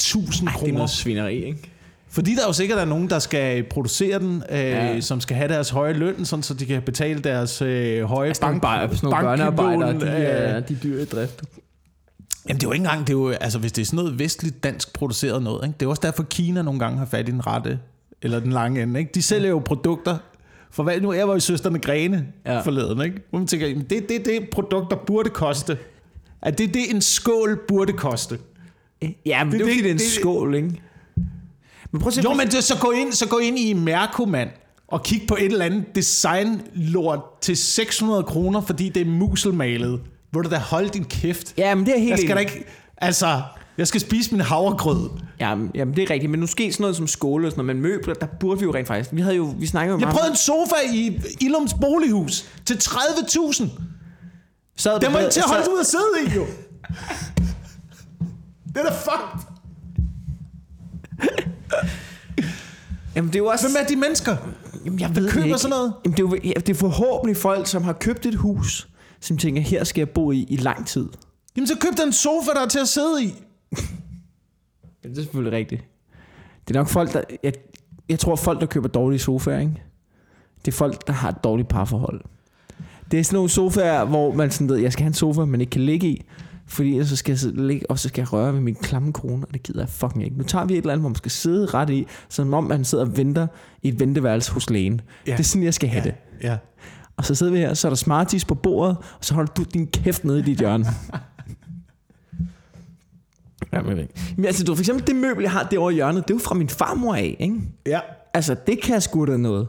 [0.00, 0.72] Det er kroner.
[0.74, 1.70] noget svineri, ikke?
[2.08, 5.00] Fordi der er jo sikkert er nogen, der skal producere den, øh, Ja.
[5.00, 8.40] som skal have deres høje løn, sådan, så de kan betale deres øh, høje Altså,
[8.40, 11.42] bank, sådan nogle børnearbejdere, de, øh, er, de dyre i drift.
[12.48, 14.18] Jamen det er jo ikke engang, det er jo, altså hvis det er sådan noget
[14.18, 15.74] vestligt dansk produceret noget, ikke?
[15.74, 17.78] det er jo også derfor Kina nogle gange har fat i den rette,
[18.22, 19.00] eller den lange ende.
[19.00, 19.10] Ikke?
[19.14, 20.18] De sælger jo produkter,
[20.70, 22.60] for hvad, nu jeg var jo søsterne Grene Ja.
[22.60, 23.16] forleden, ikke?
[23.30, 25.78] hvor man tænker, det, det, det produkter burde koste.
[26.42, 28.38] At det, det en skål burde koste.
[29.26, 30.82] Ja, men det, det, er Det- det- det er en det- skål, ikke?
[31.92, 34.24] Men prøv at se, Jo, men det, så, gå ind, så gå ind i Mærko,
[34.24, 34.50] mand,
[34.88, 40.00] og kig på et eller andet designlort til 600 kroner, fordi det er muselmalet.
[40.30, 41.54] Hvor du da holde din kæft.
[41.58, 42.64] Ja, men det er helt Jeg skal da ikke...
[42.96, 43.42] Altså,
[43.78, 45.10] jeg skal spise min havregrød.
[45.40, 47.76] Jamen, jamen, det er rigtigt, men nu sker sådan noget som skåle og sådan noget,
[47.82, 49.10] men møbler, der burde vi jo rent faktisk.
[49.12, 52.74] Vi havde jo, vi snakkede jo Jeg meget prøvede en sofa i Ilums bolighus til
[52.74, 53.68] 30.000.
[54.76, 56.46] sad Det var ikke til at holde sad- ud og sidde i, jo.
[58.74, 59.46] Det er da fucked.
[63.16, 63.68] Jamen, det er jo også...
[63.68, 64.36] Hvem er de mennesker?
[64.84, 65.58] Jamen, jeg ved køber ikke.
[65.58, 65.92] sådan noget?
[66.04, 68.88] Jamen, det, er jo, ja, det er forhåbentlig folk, som har købt et hus,
[69.20, 71.08] som tænker, her skal jeg bo i i lang tid.
[71.56, 73.34] Jamen, så køb den sofa, der er til at sidde i.
[75.04, 75.84] Ja, det er selvfølgelig rigtigt.
[76.68, 77.20] Det er nok folk, der...
[77.42, 77.52] Jeg,
[78.08, 79.82] jeg tror, folk, der køber dårlige sofaer, ikke?
[80.64, 82.20] Det er folk, der har et dårligt parforhold.
[83.10, 85.60] Det er sådan nogle sofaer, hvor man sådan ved, jeg skal have en sofa, man
[85.60, 86.24] ikke kan ligge i,
[86.66, 89.46] fordi ellers så skal jeg ligge, og så skal jeg røre ved min klamme kone,
[89.46, 90.36] og det gider jeg fucking ikke.
[90.36, 92.84] Nu tager vi et eller andet, hvor man skal sidde ret i, som om man
[92.84, 93.46] sidder og venter
[93.82, 95.00] i et venteværelse hos lægen.
[95.26, 95.32] Ja.
[95.32, 96.10] Det er sådan, jeg skal have ja.
[96.10, 96.14] det.
[96.42, 96.56] Ja.
[97.16, 99.62] Og så sidder vi her, så er der Smarties på bordet, og så holder du
[99.62, 100.86] din kæft nede i dit hjørne.
[103.72, 104.34] Jeg ved ikke.
[104.36, 106.40] Men altså, du, for eksempel det møbel, jeg har derovre i hjørnet, det er jo
[106.44, 107.60] fra min farmor af, ikke?
[107.86, 108.00] Ja.
[108.34, 109.66] Altså, det kan sgu da noget.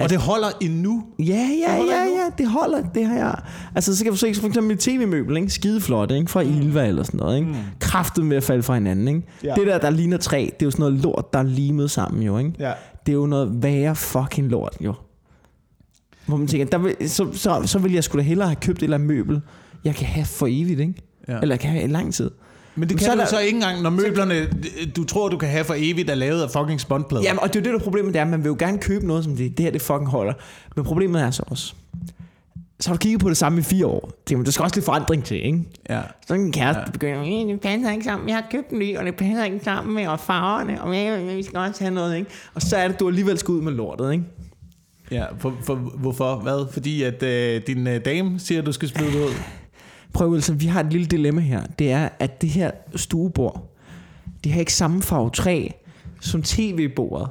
[0.00, 1.04] Og det holder endnu.
[1.18, 3.34] Ja, ja, ja, ja, det holder, det har jeg.
[3.74, 5.50] Altså, så kan du se, for eksempel et tv-møbel, ikke?
[5.50, 6.30] Skideflot, ikke?
[6.30, 7.48] Fra Ilva eller sådan noget, ikke?
[7.48, 7.56] Mm.
[7.80, 9.22] Kraftet med at falde fra hinanden, ikke?
[9.44, 9.54] Ja.
[9.54, 12.22] Det der, der ligner træ, det er jo sådan noget lort, der er limet sammen,
[12.22, 12.52] jo, ikke?
[12.58, 12.72] Ja.
[13.06, 14.94] Det er jo noget værre fucking lort, jo.
[16.26, 18.78] Hvor man tænker, der vil, så, så, så vil jeg sgu da hellere have købt
[18.78, 19.40] et eller andet møbel,
[19.84, 20.94] jeg kan have for evigt, ikke?
[21.28, 21.38] Ja.
[21.42, 22.30] Eller jeg kan have i lang tid.
[22.74, 24.34] Men det Men kan så er du der- så ikke engang, når møblerne,
[24.96, 27.24] du tror, du kan have for evigt, er lavet af fucking spåndplader.
[27.24, 29.06] Jamen, og det er jo det, der er problemet, er, man vil jo gerne købe
[29.06, 30.32] noget, som det, det her, det fucking holder.
[30.76, 31.74] Men problemet er så også,
[32.80, 34.10] så har du kigget på det samme i fire år.
[34.28, 35.64] Det, der skal også lidt forandring til, ikke?
[35.90, 36.00] Ja.
[36.26, 36.90] Så en kæreste ja.
[36.90, 39.60] begynder, "Øh, det passer ikke sammen, jeg har købt en ny, og det passer ikke
[39.64, 40.90] sammen med og farverne, og
[41.36, 42.30] vi skal også have noget, ikke?
[42.54, 44.24] Og så er det, du alligevel skal ud med lortet, ikke?
[45.10, 46.36] Ja for, for, hvorfor?
[46.36, 46.66] Hvad?
[46.72, 49.34] Fordi at øh, din øh, dame siger, at du skal smide det ud?
[50.12, 51.62] Prøv Wilson, vi har et lille dilemma her.
[51.78, 53.74] Det er, at det her stuebord,
[54.44, 55.68] det har ikke samme farve træ
[56.20, 57.28] som tv-bordet.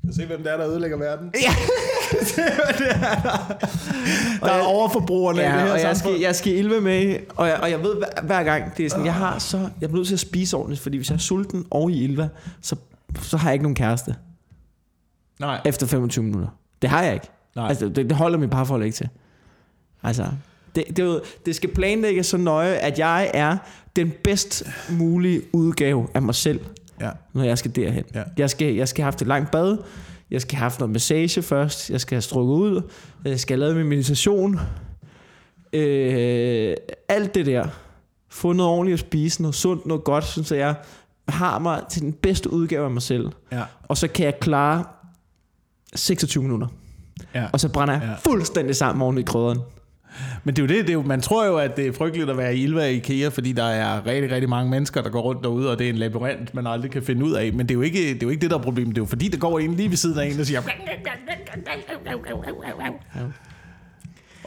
[0.00, 1.30] Kan du se, hvem det er, der ødelægger verden?
[1.42, 1.54] Ja.
[4.46, 6.14] Der er overforbrugerne i det Ja, her og jeg samfund.
[6.14, 8.90] skal, jeg skal ilve med, og jeg, og jeg ved hver, hver gang, det er
[8.90, 11.18] sådan, jeg har så, jeg bliver nødt til at spise ordentligt, fordi hvis jeg er
[11.20, 12.28] sulten og i Ilva,
[12.60, 12.76] så,
[13.22, 14.14] så har jeg ikke nogen kæreste
[15.40, 15.60] Nej.
[15.64, 16.48] efter 25 minutter.
[16.82, 17.28] Det har jeg ikke.
[17.56, 17.68] Nej.
[17.68, 19.08] Altså, det, det holder mit parforhold ikke til.
[20.02, 20.26] Altså,
[20.74, 23.56] det, det, det skal planlægges så nøje, at jeg er
[23.96, 26.60] den bedst mulige udgave af mig selv.
[27.00, 27.10] Ja.
[27.32, 28.04] når jeg skal derhen.
[28.14, 28.22] Ja.
[28.36, 29.78] Jeg, skal, jeg skal have haft et langt bad,
[30.30, 32.82] jeg skal have haft noget massage først, jeg skal have strukket ud,
[33.24, 34.60] jeg skal have lavet min meditation.
[35.72, 36.76] Øh,
[37.08, 37.68] alt det der.
[38.28, 40.74] Få noget ordentligt at spise, noget sundt, noget godt, synes jeg,
[41.28, 43.28] har mig til den bedste udgave af mig selv.
[43.52, 43.62] Ja.
[43.82, 44.84] Og så kan jeg klare
[45.94, 46.66] 26 minutter.
[47.34, 47.46] Ja.
[47.52, 48.30] Og så brænder jeg Ja.
[48.30, 49.58] fuldstændig sammen oven i krydderen.
[50.44, 52.30] Men det er jo det, det er jo, man tror jo, at det er frygteligt
[52.30, 55.20] at være i Ilva i IKEA, fordi der er rigtig, rigtig mange mennesker, der går
[55.20, 57.52] rundt derude, og det er en labyrint, man aldrig kan finde ud af.
[57.52, 58.94] Men det er jo ikke det, er jo ikke det der er problemet.
[58.94, 60.62] Det er jo fordi, der går en lige ved siden af en, der siger...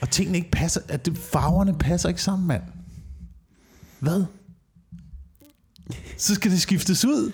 [0.01, 2.61] Og tingene ikke passer, at det, farverne passer ikke sammen, mand.
[3.99, 4.23] Hvad?
[6.19, 7.31] Så skal det skiftes ud.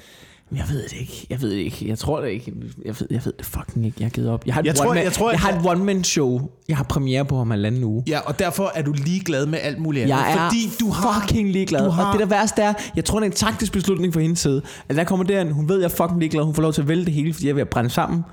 [0.55, 1.27] Jeg ved det ikke.
[1.29, 1.87] Jeg ved det ikke.
[1.89, 2.53] Jeg tror det ikke.
[2.85, 3.95] Jeg ved, jeg ved det fucking ikke.
[3.99, 4.45] Jeg har givet op.
[4.45, 6.49] Jeg har et, Jeg one tror- man, jeg tror, jeg jeg- har et one-man show.
[6.69, 8.03] Jeg har premiere på om halvanden uge.
[8.07, 10.15] Ja, og derfor er du ligeglad med alt muligt andet.
[10.15, 11.85] Jeg fordi du har, fucking ligeglad.
[11.85, 14.19] du har- og det der værste er, jeg tror, det er en taktisk beslutning for
[14.19, 14.61] hendes side.
[14.89, 16.43] At der kommer derind, hun ved, jeg er fucking ligeglad.
[16.43, 18.23] Hun får lov til at vælge det hele, fordi jeg er ved at brænde sammen.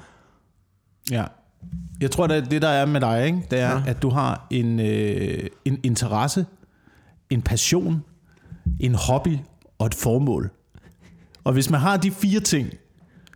[1.11, 1.25] Ja.
[2.01, 3.39] Jeg tror, det, det der er med dig, ikke?
[3.51, 3.71] det er.
[3.71, 3.83] Ja.
[3.87, 6.47] at du har en, øh, en interesse,
[7.31, 8.03] en passion,
[8.81, 9.37] en hobby
[9.83, 10.51] og et formål.
[11.45, 12.69] Og hvis man har de fire ting,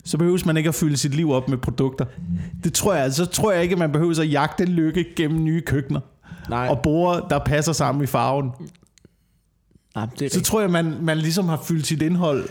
[0.05, 2.05] så behøves man ikke at fylde sit liv op med produkter.
[2.65, 5.61] Det tror jeg, så tror jeg ikke, at man behøver at jagte lykke gennem nye
[5.61, 6.01] køkkener.
[6.51, 8.51] Nej, Og borer, der passer sammen i farven.
[9.95, 12.49] nej det er Så tror jeg, man, man ligesom har fyldt sit indhold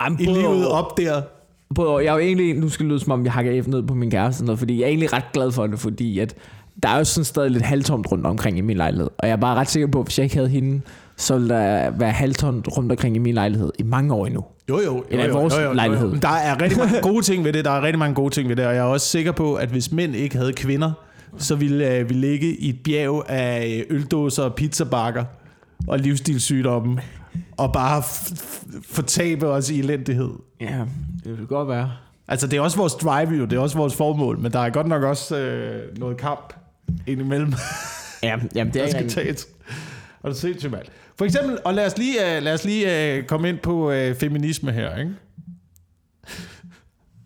[0.00, 1.22] Jamen, i livet op der.
[1.74, 2.04] Både.
[2.04, 3.94] Jeg er jo egentlig, nu skal det lyde som om, jeg hakker F ned på
[3.94, 6.34] min kæreste, noget, fordi jeg er egentlig ret glad for det, fordi at
[6.82, 9.08] der er jo sådan stadig lidt halvtomt rundt omkring i min lejlighed.
[9.18, 10.80] Og jeg er bare ret sikker på, at hvis jeg ikke havde hende,
[11.18, 14.44] så ville der være halvtomt rundt omkring i min lejlighed i mange år endnu.
[14.68, 15.04] Jo, jo.
[15.10, 16.08] Eller i vores lejlighed.
[16.08, 17.64] Men Der er rigtig mange gode ting ved det.
[17.64, 18.66] Der er rigtig mange gode ting ved det.
[18.66, 20.92] Og jeg er også sikker på, at hvis mænd ikke havde kvinder,
[21.38, 25.24] så ville øh, vi ligge i et bjerg af øh, øldåser og pizzabakker
[25.86, 27.00] og livsstilssygdomme.
[27.56, 28.02] Og bare
[28.88, 30.30] fortabe os i elendighed.
[30.60, 30.78] Ja,
[31.24, 31.90] det ville godt være.
[32.28, 33.44] Altså, det er også vores drive, jo.
[33.44, 34.38] Det er også vores formål.
[34.38, 36.52] Men der er godt nok også øh, noget kamp
[37.06, 37.52] indimellem,
[38.22, 39.48] Ja, jamen, det der er skal ikke tages.
[40.22, 40.84] Og det er mand.
[41.18, 44.14] For eksempel, og lad os lige, øh, lad os lige øh, komme ind på øh,
[44.14, 45.14] feminisme her, ikke?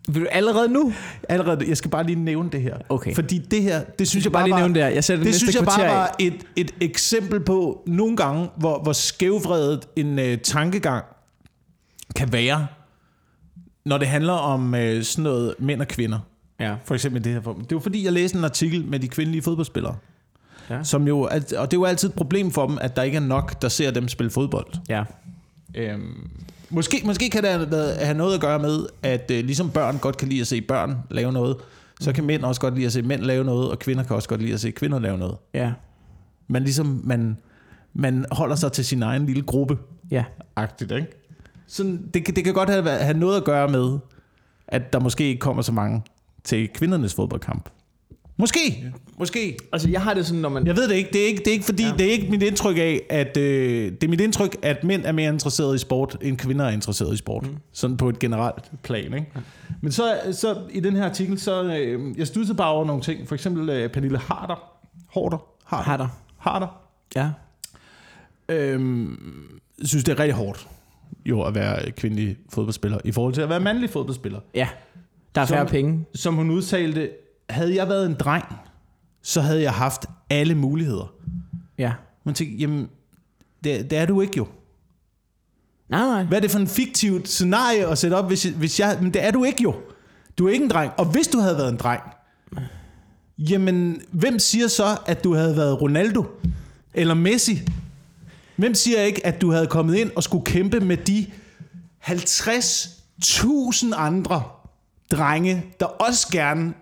[0.07, 0.93] Vil du allerede nu?
[1.29, 2.77] Allerede, jeg skal bare lige nævne det her.
[2.89, 3.15] Okay.
[3.15, 4.89] Fordi det her, det synes Jeg bare lige var, nævne det her.
[4.89, 5.95] Jeg sætter det, det synes jeg bare af.
[5.95, 11.05] var et, et eksempel på nogle gange, hvor, hvor skævvredet en øh, tankegang
[12.15, 12.67] kan være,
[13.85, 16.19] når det handler om øh, sådan noget mænd og kvinder.
[16.59, 16.75] Ja.
[16.85, 17.41] For eksempel det her.
[17.41, 19.95] Det var fordi, jeg læste en artikel med de kvindelige fodboldspillere.
[20.69, 20.83] Ja.
[20.83, 23.15] Som jo, at- og det er jo altid et problem for dem, at der ikke
[23.15, 24.67] er nok, der ser dem spille fodbold.
[24.89, 25.03] Ja.
[25.75, 26.29] Øhm,
[26.69, 30.27] måske, måske kan det have- noget at gøre med, at øh, ligesom børn godt kan
[30.29, 31.57] lide at se børn lave noget,
[32.01, 34.29] så kan mænd også godt lide at se mænd lave noget, og kvinder kan også
[34.29, 35.35] godt lide at se kvinder lave noget.
[35.53, 35.73] Ja.
[36.47, 37.37] Man ligesom, man,
[37.93, 39.77] man holder sig til sin egen lille gruppe.
[40.11, 40.23] Ja.
[40.55, 41.07] Agtigt, ikke?
[41.67, 43.97] Sådan, det, kan- det kan godt have, have noget at gøre med,
[44.67, 46.01] at der måske ikke kommer så mange
[46.43, 47.69] til kvindernes fodboldkamp.
[48.37, 49.57] Måske, måske.
[49.73, 50.67] Altså, jeg har det sådan, når man...
[50.67, 51.09] Jeg ved det ikke.
[51.13, 51.89] Det er ikke, det er ikke fordi, ja.
[51.89, 51.95] Ja.
[51.97, 55.11] det er ikke mit indtryk af, at øh, det er mit indtryk, at mænd er
[55.11, 57.43] mere interesseret i sport, end kvinder er interesseret i sport.
[57.47, 57.57] Mm.
[57.71, 59.31] Sådan på et generelt plan, ikke?
[59.35, 59.39] Ja.
[59.81, 63.27] Men så, så i den her artikel, så øh, jeg studsede bare over nogle ting.
[63.27, 64.63] For eksempel øh, Pernille Harder.
[65.13, 65.37] Harder.
[65.65, 65.83] Harder.
[65.83, 66.07] Har der.
[66.37, 66.67] Harder.
[67.15, 67.29] Ja.
[68.49, 70.67] Øhm, synes, det er rigtig hårdt
[71.25, 74.39] jo at være kvindelig fodboldspiller, i forhold til at være mandlig fodboldspiller.
[74.55, 74.67] Ja.
[75.35, 76.05] Der er Som- færre penge.
[76.15, 77.09] Som hun udtalte,
[77.53, 78.45] havde jeg været en dreng,
[79.21, 81.13] så havde jeg haft alle muligheder.
[81.77, 81.93] Ja.
[82.23, 82.89] Man tænker, jamen,
[83.63, 84.47] det, det er du ikke jo.
[85.89, 86.23] Nej, nej.
[86.23, 88.97] Hvad er det for en fiktivt scenarie at sætte op, hvis, hvis jeg...
[89.01, 89.75] Men det er du ikke jo.
[90.37, 90.91] Du er ikke en dreng.
[90.97, 92.01] Og hvis du havde været en dreng,
[93.37, 96.25] jamen, hvem siger så, at du havde været Ronaldo?
[96.93, 97.61] Eller Messi?
[98.55, 101.27] Hvem siger ikke, at du havde kommet ind og skulle kæmpe med de
[102.07, 104.43] 50.000 andre
[105.11, 106.73] drenge, der også gerne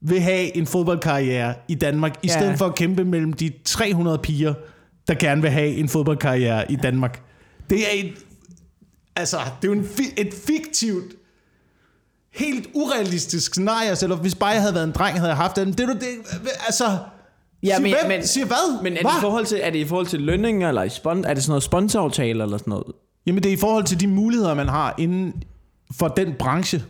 [0.00, 2.32] vil have en fodboldkarriere i Danmark, i Ja.
[2.38, 4.54] stedet for at kæmpe mellem de 300 piger,
[5.08, 7.22] der gerne vil have en fodboldkarriere i Danmark.
[7.70, 8.12] Det er et,
[9.16, 11.14] altså, det er jo en, et fiktivt,
[12.34, 15.72] helt urealistisk scenarie, selv hvis bare jeg havde været en dreng, havde jeg haft den.
[15.72, 16.08] Det er du det,
[16.66, 16.98] altså,
[17.62, 18.82] Ja, siger, men- hvem, men- siger hvad?
[18.82, 21.24] Men er det, i forhold til, er det i forhold til lønninger, eller i spon,
[21.24, 22.86] er det sådan noget sponsoraftale, eller sådan noget?
[23.26, 25.42] Jamen det er i forhold til de muligheder, man har inden
[25.98, 26.84] for den branche.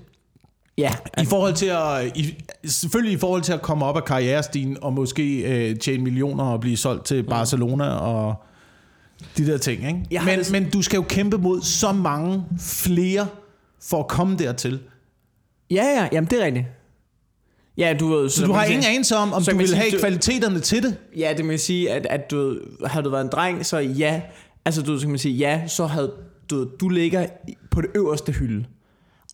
[0.79, 0.91] Ja.
[1.23, 4.93] I forhold til at, i, selvfølgelig i forhold til at komme op af karrierestigen og
[4.93, 8.35] måske øh, tjene millioner og blive solgt til Barcelona og
[9.37, 9.87] de der ting.
[9.87, 10.01] Ikke?
[10.11, 13.27] Jeg Men, det men du skal jo kæmpe mod så mange flere
[13.83, 14.81] for at komme dertil.
[15.71, 16.67] Ja, ja, jamen det er rigtigt.
[17.79, 18.29] Ja, du ved...
[18.29, 20.83] Så du har ingen anelse om, om så du vil sige, have du- kvaliteterne til
[20.83, 20.97] det.
[21.17, 24.21] Ja, det vil sige, at, at du har du været en dreng, så ja.
[24.65, 26.13] Altså, du så kan man sige, ja, så havde
[26.51, 27.27] du, du ligger
[27.71, 28.65] på det øverste hylde.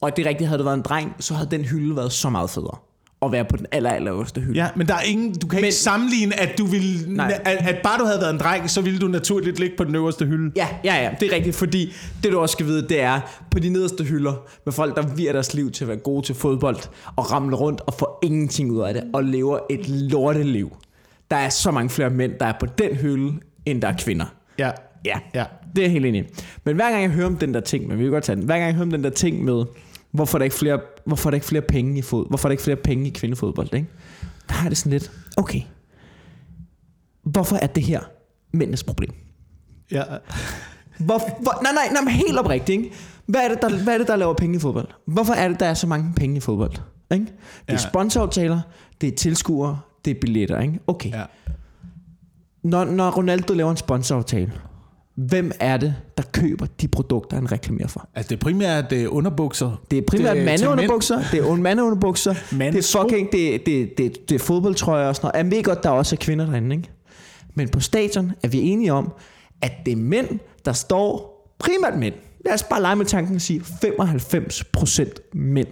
[0.04, 2.50] Og det rigtigt, havde du været en dreng, så havde den hylde været så meget
[2.50, 2.76] federe.
[3.22, 4.52] At være på den aller, aller hylde.
[4.54, 7.40] Ja, men der er ingen, du kan men, ikke sammenligne, at du ville, Nej.
[7.44, 9.94] at, at bare du havde været en dreng, så ville du naturligt ligge på den
[9.94, 10.52] øverste hylde.
[10.56, 11.92] Ja, ja, ja, det er rigtigt, fordi
[12.22, 14.32] det du også skal vide, det er på de nederste hylder
[14.64, 16.76] med folk, der virer deres liv til at være gode til fodbold
[17.16, 20.76] og ramle rundt og få ingenting ud af det og lever et lorteliv.
[21.30, 23.32] Der er så mange flere mænd, der er på den hylde,
[23.66, 24.26] end der er kvinder.
[24.58, 24.70] Ja.
[25.04, 25.44] Ja, Ja.
[25.76, 26.24] det er jeg helt enig.
[26.64, 28.44] Men hver gang jeg hører om den der ting, men vi kan godt tage den.
[28.44, 29.64] Hver gang jeg hører om den der ting med,
[30.14, 32.50] hvorfor er der ikke flere, hvorfor er der ikke flere penge i fod, hvorfor er
[32.50, 33.88] der ikke flere penge i kvindefodbold, ikke?
[34.48, 35.60] Der har det sådan lidt, okay,
[37.22, 38.00] hvorfor er det her
[38.52, 39.10] mændenes problem?
[39.90, 40.02] ja.
[40.98, 42.96] Hvor, hvor, nej, nej, nej, men helt oprigtigt, ikke?
[43.26, 44.88] Hvad er, det, der, hvad er det, der laver penge i fodbold?
[45.06, 46.72] Hvorfor er det, der er så mange penge i fodbold?
[47.12, 47.24] Ikke?
[47.24, 47.32] Det
[47.68, 47.76] er Ja.
[47.78, 48.60] sponsoraftaler,
[49.00, 50.78] det er tilskuere, det er billetter, ikke?
[50.86, 51.10] Okay.
[51.10, 51.22] ja.
[52.62, 54.52] Når, når Ronaldo laver en sponsoraftale,
[55.16, 58.08] hvem er det, der køber de produkter, han reklamerer for?
[58.14, 59.82] Altså, det er primært det er underbukser.
[59.90, 64.28] Det er primært Det er mandeunderbukser, det er mandeunderbukser, det er fucking, det, det, det,
[64.28, 65.44] det er fodboldtrøjer og sådan noget.
[65.44, 66.90] Jeg ved godt, der også er kvinder derinde, ikke?
[67.54, 69.12] Men på stadion er vi enige om,
[69.62, 73.40] at det er mænd, der står, primært mænd, lad os bare lege med tanken og
[73.40, 75.68] sige 95% mænd,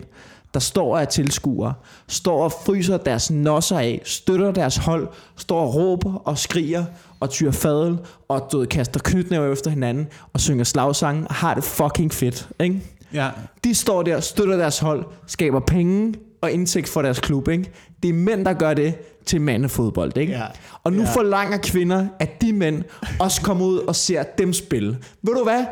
[0.55, 1.75] der står af tilskuere,
[2.09, 6.85] står og fryser deres nosser af, støtter deres hold, står og råber og skriger
[7.23, 7.99] og tyrer fadel
[8.29, 12.49] og du ved, kaster knytnæver efter hinanden og synger slagsange og har det fucking fedt,
[12.61, 12.81] ikke?
[13.15, 13.29] Ja.
[13.65, 17.49] De står der, støtter deres hold, skaber penge og indtægt for deres klub.
[17.49, 17.71] Ikke?
[18.03, 18.95] Det er mænd, der gør det
[19.27, 20.17] til mandefodbold.
[20.17, 20.33] Ikke?
[20.33, 20.43] Ja.
[20.85, 21.15] Og nu Ja.
[21.15, 22.83] forlanger kvinder, at de mænd
[23.21, 24.99] også kommer ud og ser dem spille.
[25.23, 25.65] Ved du hvad?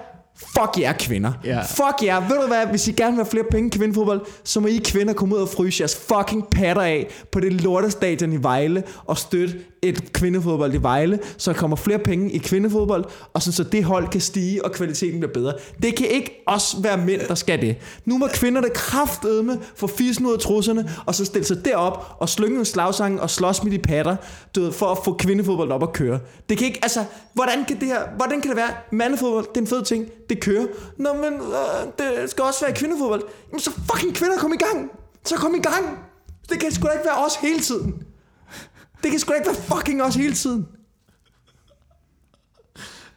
[0.46, 1.32] Fuck jer kvinder.
[1.44, 1.62] Ja.
[1.62, 2.28] Fuck jer.
[2.28, 2.66] Ved du hvad?
[2.66, 5.40] Hvis I gerne vil have flere penge i kvindefodbold, så må I kvinder komme ud
[5.40, 10.74] og fryse jeres fucking patter af på det lortestadion i Vejle og støtte et kvindefodbold
[10.74, 14.20] i Vejle, så der kommer flere penge i kvindefodbold, og sådan, så det hold kan
[14.20, 15.52] stige, og kvaliteten bliver bedre.
[15.82, 17.76] Det kan ikke også være mænd, der skal det.
[18.04, 22.28] Nu må kvinderne kraftedme få fisen ud af trusserne, og så stille sig derop og
[22.28, 24.16] slynge en slagsang og slås med de patter,
[24.56, 26.18] du ved, for at få kvindefodbold op at køre.
[26.48, 29.60] Det kan ikke, altså, hvordan kan det her, hvordan kan det være, mandefodbold, det er
[29.60, 30.66] en fed ting, det kører.
[30.98, 33.22] Nå, men øh, det skal også være kvindefodbold.
[33.48, 34.90] Jamen så fucking kvinder, kom i gang.
[35.24, 35.98] Så kom i gang.
[36.50, 37.94] Det kan sgu da ikke være os hele tiden.
[39.02, 40.66] Det kan sgu da ikke være fucking os hele tiden.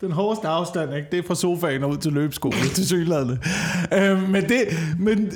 [0.02, 1.08] Den hårdeste afstand, ikke?
[1.12, 3.40] det er fra sofaen og ud til løbeskolen, til synlædende.
[3.94, 4.60] Øh, men det,
[5.00, 5.32] men,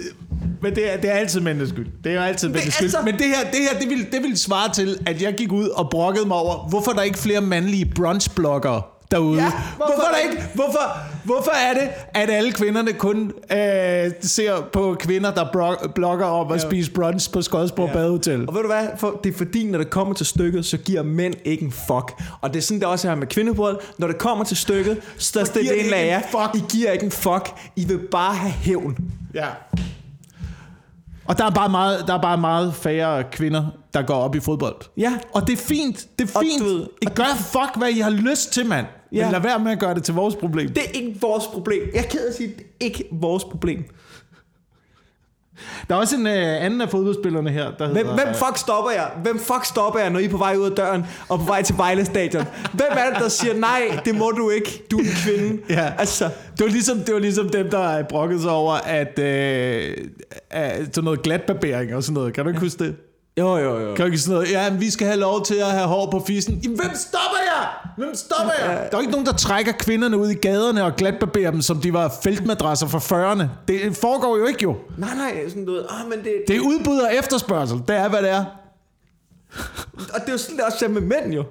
[0.62, 1.88] men det, er, det er altid mændenes skyld.
[2.04, 2.86] Det er jo altid mændenes skyld.
[2.86, 5.52] altså- Men det her, det her det, vil, det vil svare til, at jeg gik
[5.52, 8.82] ud og brokkede mig over, hvorfor der er ikke flere mandlige brunchbloggere
[9.12, 9.42] derude.
[9.42, 14.62] Ja, hvorfor, hvorfor der ikke, hvorfor, hvorfor er det, at alle kvinderne kun øh, ser
[14.74, 15.46] på kvinder, der
[15.96, 16.70] blogger om at Ja.
[16.70, 17.94] spise brunch på Skodsborg ja.
[17.94, 18.48] Badehotel?
[18.48, 18.88] Og ved du hvad?
[18.98, 22.22] For, det er fordi, når det kommer til stykket, så giver mænd ikke en fuck.
[22.42, 23.78] Og det er sådan, det også er med kvindebrød.
[23.98, 26.22] Når det kommer til stykket, så er det en af jer.
[26.22, 26.56] fuck.
[26.64, 27.50] I giver ikke en fuck.
[27.76, 28.98] I vil bare have hævn.
[29.34, 29.46] Ja.
[31.26, 34.40] Og der er bare meget, der er bare meget færre kvinder, der går op i
[34.40, 34.76] fodbold.
[34.98, 35.14] Ja.
[35.34, 36.06] Og det er fint.
[36.20, 36.60] Det er Og fint.
[36.62, 38.86] du ved- I gør fuck, hvad I har lyst til, mand.
[39.12, 39.24] Ja.
[39.24, 40.68] Men lad være med at gøre det til vores problem.
[40.70, 41.82] Det er ikke vores problem.
[41.94, 43.84] Jeg er ked af at sige, det er ikke vores problem.
[45.90, 48.24] Der er også en øh, anden af fodboldspillerne her, der Hvem, hedder...
[48.24, 49.08] hvem fuck stopper jer?
[49.24, 51.62] Hvem fuck stopper jer, når I er på vej ud af døren og på vej
[51.62, 52.44] til Vejle Stadion?
[52.74, 55.62] Hvem er det, der siger, nej, det må du ikke, du er en kvinde?
[55.70, 55.94] Ja.
[55.98, 56.26] Altså,
[56.58, 59.98] Det var, ligesom, det var ligesom dem, der brokkede sig over, at, øh,
[60.50, 62.34] at sådan noget glatbarbering og sådan noget.
[62.34, 62.96] Kan du ikke huske det?
[63.40, 63.96] jo, jo, jo.
[63.96, 64.52] Kan du ikke sådan noget?
[64.52, 66.60] Ja, men vi skal have lov til at have hår på fissen.
[66.64, 67.38] Jamen, hvem stopper
[67.98, 68.90] Hvem stopper jer?
[68.90, 71.94] Der er ikke nogen, der trækker kvinderne ud i gaderne og glatbarberer dem, som de
[71.94, 73.44] var feltmadrasser fra 40'erne.
[73.68, 74.78] Det foregår jo ikke jo.
[74.98, 77.78] Nej, nej, sådan du ved, ah, men det, Det er udbud og efterspørgsel.
[77.88, 78.46] Det er, hvad det er.
[79.98, 81.44] Og det er jo sådan, det også er med mænd jo.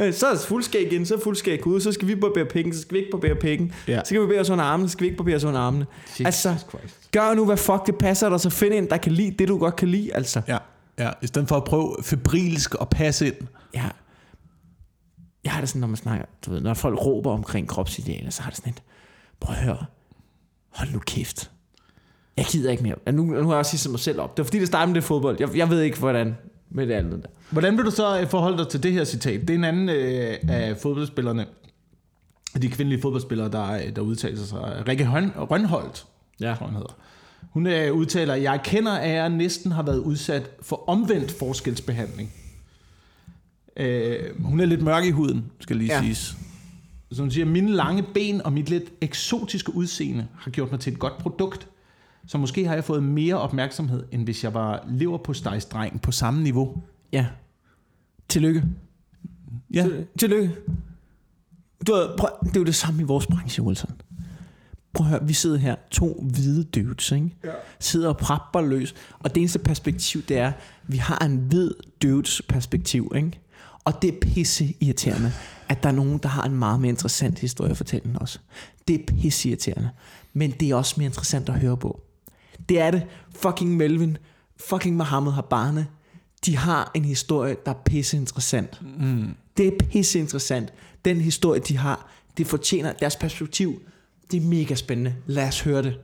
[0.00, 2.74] Øh, Så er det fuldskæg ind, så er fuldskæg ud, så skal vi barbere penge,
[2.74, 3.72] så skal vi ikke barbere penge.
[3.88, 3.98] Ja.
[3.98, 5.86] Så skal vi barbere os under armene, så skal vi ikke barbere os under armene.
[6.10, 6.94] Jesus altså, Christ.
[7.12, 9.58] gør nu, hvad fuck det passer dig, så find en, der kan lide det, du
[9.58, 10.40] godt kan lide, altså.
[10.48, 10.58] Ja.
[10.98, 11.10] ja.
[11.22, 13.34] I stedet for at prøve febrilsk at passe ind.
[13.74, 13.84] Ja.
[15.44, 18.42] Jeg har det sådan, når man snakker, du ved, når folk råber omkring kropsidealer, så
[18.42, 18.82] har det sådan et,
[19.40, 19.84] prøv at høre,
[20.70, 21.50] hold nu kæft.
[22.36, 22.94] Jeg gider ikke mere.
[23.12, 24.36] Nu, nu har jeg også sige mig selv op.
[24.36, 25.36] Det var fordi, det startede med det fodbold.
[25.40, 26.36] Jeg, jeg ved ikke, hvordan
[26.70, 27.28] med det andet der.
[27.50, 29.40] Hvordan vil du så øh, forholde dig til det her citat?
[29.40, 31.46] Det er en anden øh, af fodboldspillerne,
[32.62, 34.88] de kvindelige fodboldspillere, der, der udtaler sig.
[34.88, 36.06] Rikke Røn- Rønholdt,
[36.40, 36.54] Ja.
[36.58, 36.96] tror hun hedder.
[37.50, 42.32] Hun øh, udtaler, jeg kender, at jeg næsten har været udsat for omvendt forskelsbehandling.
[43.80, 46.02] Øh, hun er lidt mørk i huden, skal lige ja.
[46.02, 46.36] Siges.
[47.12, 50.92] Så hun siger, mine lange ben og mit lidt eksotiske udseende har gjort mig til
[50.92, 51.68] et godt produkt.
[52.26, 56.12] Så måske har jeg fået mere opmærksomhed, end hvis jeg var lever på dreng på
[56.12, 56.82] samme niveau.
[57.12, 57.26] Ja.
[58.28, 58.64] Tillykke.
[59.74, 59.82] Ja.
[59.82, 60.54] Til- Tillykke.
[61.86, 63.90] Du prøv, det er jo det samme i vores branche, Wilson.
[64.92, 67.30] prøv at høre, vi sidder her, to hvide dudes, ikke?
[67.44, 67.50] Ja.
[67.78, 68.94] Sidder og prapper løs.
[69.18, 70.52] Og det eneste perspektiv, det er,
[70.86, 71.70] vi har en hvid
[72.02, 73.40] dudes perspektiv, ikke?
[73.84, 75.32] Og det er pisse irriterende,
[75.68, 78.40] at der er nogen, der har en meget mere interessant historie at fortælle end os.
[78.88, 79.90] Det er pisse irriterende.
[80.32, 82.00] Men det er også mere interessant at høre på.
[82.68, 83.06] Det er det.
[83.34, 84.16] Fucking Melvin,
[84.56, 85.86] fucking Mohammed Habane,
[86.46, 88.82] de har en historie, der er pisse interessant.
[88.82, 89.34] Mm.
[89.56, 90.72] Det er pisse interessant.
[91.04, 93.82] Den historie, de har, det fortjener deres perspektiv.
[94.30, 95.14] Det er mega spændende.
[95.26, 95.98] Lad os høre det.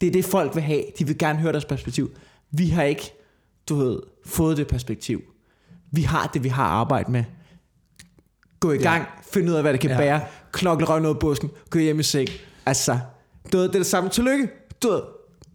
[0.00, 0.84] Det er det, folk vil have.
[0.98, 2.10] De vil gerne høre deres perspektiv.
[2.50, 3.12] Vi har ikke,
[3.68, 5.22] du ved, fået det perspektiv.
[5.92, 7.24] Vi har det, vi har arbejdet med.
[8.60, 9.40] Gå i gang, ja.
[9.40, 9.96] find ud af, hvad det kan ja.
[9.96, 10.20] bære,
[10.52, 12.28] knokle røven ud af busken, gå hjem i seng.
[12.66, 12.98] Altså,
[13.52, 14.10] du ved, det er det samme.
[14.10, 14.48] Tillykke.
[14.82, 15.00] Du ved,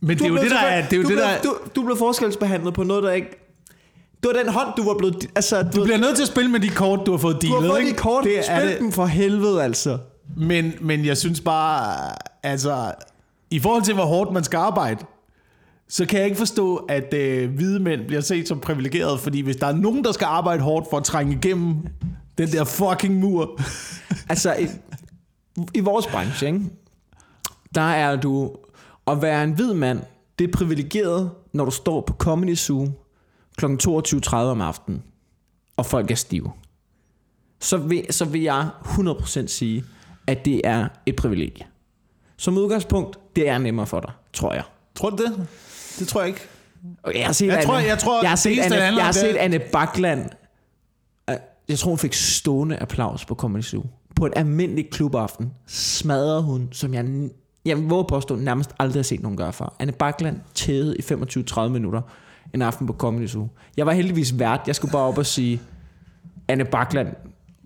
[0.01, 0.87] Men det er jo det, der er...
[0.87, 1.41] Det er jo du, det, blev, der...
[1.41, 3.27] du, du blev forskelsbehandlet på noget, der ikke...
[4.23, 5.29] Det var den hånd, du var blevet...
[5.35, 7.53] Altså, Du bliver nødt til at spille med de kort, du har fået du har
[7.53, 7.91] dealet, fået ikke?
[7.91, 8.23] de kort.
[8.23, 8.79] Det er Spil det.
[8.79, 9.97] dem for helvede, altså.
[10.37, 11.95] Men, men jeg synes bare,
[12.43, 12.93] altså,
[13.51, 15.05] i forhold til, hvor hårdt man skal arbejde,
[15.91, 19.55] så kan jeg ikke forstå, at øh, hvide mænd bliver set som privilegerede, fordi hvis
[19.55, 21.87] der er nogen, der skal arbejde hårdt for at trænge igennem
[22.37, 23.59] den der fucking mur,
[24.29, 24.67] Altså, i,
[25.73, 26.61] i vores branche, ikke?
[27.75, 28.55] der er du...
[29.07, 30.01] At være en hvid mand,
[30.39, 32.87] det er privilegeret, når du står på Comedy Zoo
[33.57, 33.65] kl.
[33.65, 35.03] 22.30 om aftenen,
[35.77, 36.51] og folk er stive.
[37.59, 39.83] Så vil, så vil jeg 100% sige,
[40.27, 41.65] at det er et privilegie.
[42.37, 44.63] Som udgangspunkt, det er nemmere for dig, tror jeg.
[44.95, 45.47] tror du det?
[45.99, 46.41] Det tror jeg ikke.
[47.15, 49.35] Jeg har set, Jeg Anne, tror- jeg tror, jeg har set, Anne, jeg har set
[49.35, 50.29] Anne Bakland.
[51.29, 51.35] øh,
[51.69, 53.83] Jeg tror, hun fik stående applaus på Comedy Zoo.
[54.15, 57.29] På en almindelig klubaften smadrede hun, som jeg,
[57.65, 59.73] jeg våger påstå, nærmest aldrig har set nogen gøre før.
[59.79, 62.01] Anne Bakland tædede i 25-30 minutter
[62.53, 63.47] en aften på Comedy Zoo.
[63.77, 64.61] Jeg var heldigvis vært.
[64.67, 65.61] Jeg skulle bare op og sige,
[66.47, 67.07] Anne Bakland,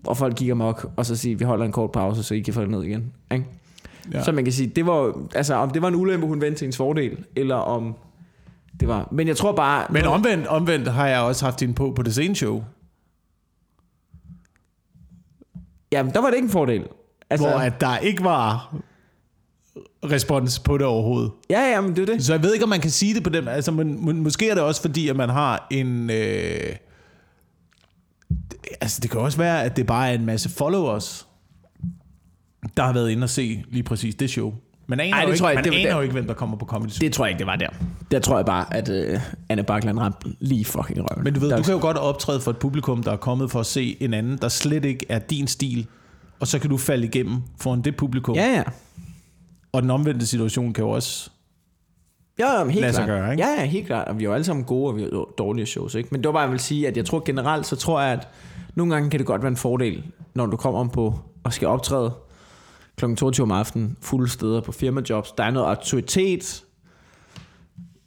[0.06, 2.54] og folk gik amok, og så sige, vi holder en kort pause, så I kan
[2.54, 3.12] få det ned igen.
[3.32, 3.44] Ikke?
[4.12, 4.22] Ja.
[4.24, 6.66] Så man kan sige, det var, altså, om det var en ulempe, hun vendte til
[6.66, 7.94] ens fordel, eller om
[8.80, 9.08] det var...
[9.12, 9.86] Men jeg tror bare...
[9.90, 12.64] Men omvendt, omvendt har jeg også haft hende på på det sene show,
[15.92, 16.84] Jamen, der var det ikke en fordel.
[17.30, 18.76] altså, hvor at der ikke var
[20.04, 21.32] respons på det overhovedet.
[21.50, 22.24] Ja, ja, men det er det.
[22.24, 23.48] Så jeg ved ikke, om man kan sige det på den.
[23.48, 26.10] Altså, men, men, måske er det også fordi, at man har en...
[26.10, 26.76] Øh,
[28.80, 31.26] altså, det kan også være, at det bare er en masse followers,
[32.76, 34.54] der har været inde og se lige præcis det show.
[34.88, 36.12] Man aner, Ej, jo, det ikke, tror jeg man ikke, det- aner det- jo ikke,
[36.12, 36.98] hvem der kommer på Comedy Zoo.
[37.00, 37.68] Det tror jeg ikke, det var der.
[38.10, 41.24] Der tror jeg bare, at øh, Anne Bakland ramte lige fucking røven.
[41.24, 43.50] Men du ved, der, du kan jo godt optræde for et publikum, der er kommet
[43.50, 45.86] for at se en anden, der slet ikke er din stil,
[46.40, 48.34] og så kan du falde igennem foran det publikum.
[48.34, 48.62] Ja, ja.
[49.72, 51.30] Og den omvendte situation kan jo også...
[52.38, 53.20] Ja, helt Lad sig klart.
[53.20, 53.44] gøre, ikke?
[53.44, 54.08] Ja, ja, helt klart.
[54.08, 56.08] Og vi er jo alle sammen gode, og vi har dårlige shows, ikke?
[56.12, 58.28] Men det var bare, jeg vil sige, at jeg tror generelt, så tror jeg, at
[58.74, 60.02] nogle gange kan det godt være en fordel,
[60.34, 62.12] når du kommer om på og skal optræde
[62.96, 63.14] kl.
[63.14, 65.32] 22 om aftenen, fulde steder på firmajobs.
[65.38, 66.64] Der er noget autoritet.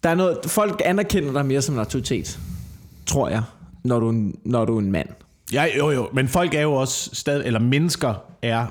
[0.04, 2.40] Der er noget, folk anerkender dig mere som en autoritet,
[3.06, 3.44] tror jeg,
[3.84, 5.10] når du, når du er en mand.
[5.54, 8.68] Ja, jo jo, men folk er jo også stadig, eller mennesker er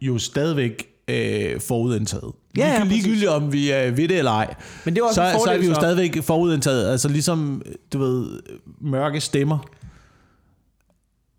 [0.00, 2.32] jo stadigvæk øh, forudindtaget.
[2.56, 5.14] Ja, ja, Lige- Ligegyldigt om vi er ved det eller ej, Men det er også
[5.14, 5.80] så, fordel, så er vi jo så.
[5.80, 6.90] stadigvæk forudindtaget.
[6.90, 8.40] Altså ligesom, du ved,
[8.80, 9.58] mørke stemmer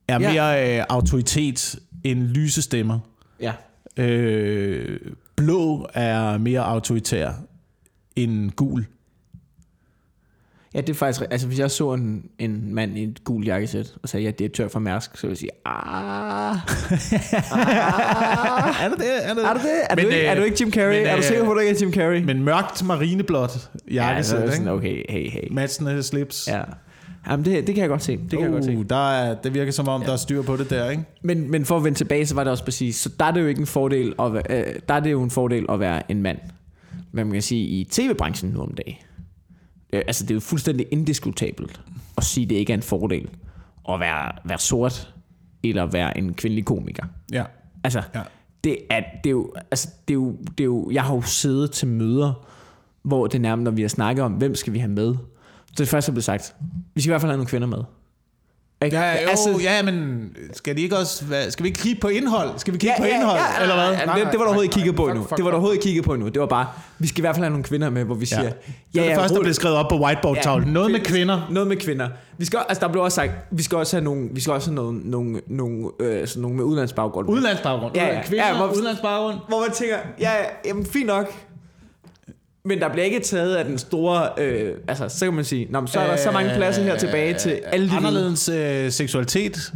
[0.08, 0.32] er Ja.
[0.34, 3.00] mere øh, autoritet end lyse stemmer.
[3.40, 3.54] Ja.
[3.98, 5.00] Øh,
[5.36, 7.32] blå er mere autoritær
[8.16, 8.86] end gul.
[10.74, 11.22] Ja, det er faktisk...
[11.32, 14.32] Altså, hvis jeg så en, en mand i et gul jakkesæt, og sagde, at jeg
[14.32, 16.56] er direktør for Mærsk, så ville jeg sige, ah,
[18.84, 19.30] Er det det?
[19.30, 19.82] Er det er du det?
[19.90, 20.98] Er, Men, du, ikke, øh, er du ikke Jim Carrey?
[20.98, 22.24] men, er du øh, sikker på, at du ikke er Jim Carrey?
[22.24, 24.72] Men mørkt marineblåt ja, jakkesæt, så er ja, det sådan, ikke?
[24.72, 25.48] okay, hey, hey.
[25.52, 26.48] Matchende slips.
[26.48, 26.62] Ja.
[27.30, 28.18] Jamen, det, det kan jeg godt se.
[28.18, 28.78] Det kan jeg godt se.
[28.78, 30.08] Uh, der er, det virker som om, ja.
[30.08, 31.04] der er styr på det der, ikke?
[31.22, 32.96] Men, men for at vende tilbage, så var det også præcis.
[32.96, 35.24] Så der er det jo ikke en fordel at være, øh, der er det jo
[35.24, 36.38] en fordel at være en mand.
[37.12, 38.96] Hvad man kan sige i tv-branchen nu om dagen.
[39.94, 41.82] Øh, altså, det er jo fuldstændig indiskutabelt
[42.18, 43.30] at sige, at det ikke er en fordel
[43.90, 45.14] at være, være sort
[45.64, 47.04] eller være en kvindelig komiker.
[47.32, 47.44] Ja.
[47.84, 48.22] Altså, Ja.
[48.64, 51.22] det, er, det, er jo, altså det, er jo, det er jo, jeg har jo
[51.22, 52.48] siddet til møder,
[53.04, 55.16] hvor det nærmest, når vi har snakket om, hvem skal vi have med,
[55.78, 56.56] det første er blevet sagt,
[56.96, 57.78] vi skal i hvert fald have nogle kvinder med.
[58.86, 58.98] Ikke?
[58.98, 62.08] Ja, jo, altså, ja, men skal, de ikke også, hvad, skal vi ikke kigge på
[62.08, 62.50] indhold?
[62.58, 63.86] Skal vi kigge på indhold, eller hvad?
[63.86, 65.22] Ja, det, det var der overhovedet ikke kigget på endnu.
[65.24, 66.30] Det var der overhovedet ikke kigget på endnu.
[66.30, 66.68] Det var bare,
[67.00, 68.50] vi skal i hvert fald have nogle kvinder med, hvor vi siger, Ja.
[68.94, 70.68] Det er det første, der blev skrevet op på whiteboard-tavlen.
[70.74, 71.48] Noget med kvinder.
[71.52, 72.10] Noget med kvinder.
[72.38, 74.70] Vi skal, altså, der blev også sagt, vi skal også have nogle, vi skal også
[74.70, 77.30] have nogle, nogle, nogle, øh, sådan nogle med udlandsbaggrund.
[77.30, 77.96] Udlandsbaggrund.
[77.96, 78.22] Ja, ja.
[78.26, 79.36] Kvinder, Ja, hvor- udlandsbaggrund.
[79.48, 81.34] Hvor man tænker, ja, ja, jamen fint nok.
[82.66, 85.80] Men der bliver ikke taget af den store, øh, altså så kan man sige, Nå,
[85.80, 87.96] men så er der så mange pladser her tilbage til alle de.
[87.96, 89.74] Anderledes øh, seksualitet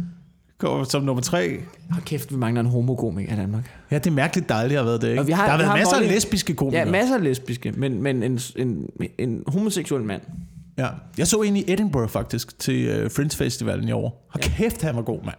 [0.58, 1.60] Kommer som nummer tre.
[1.90, 3.70] Hold kæft, vi mangler en homokomiker i Danmark.
[3.90, 5.20] Ja, det er mærkeligt, aldrig har været det, ikke?
[5.20, 6.84] Og vi har- der har været har masser af lesbiske komikere.
[6.84, 8.86] Ja, masser af lesbiske, men, men en, en,
[9.18, 10.22] en homoseksuel mand.
[10.78, 10.86] Ja.
[11.18, 14.26] Jeg så en i Edinburgh faktisk til uh, Fringe Festivalen i år.
[14.30, 14.50] Hold Ja.
[14.50, 15.36] kæft, han var god, mand.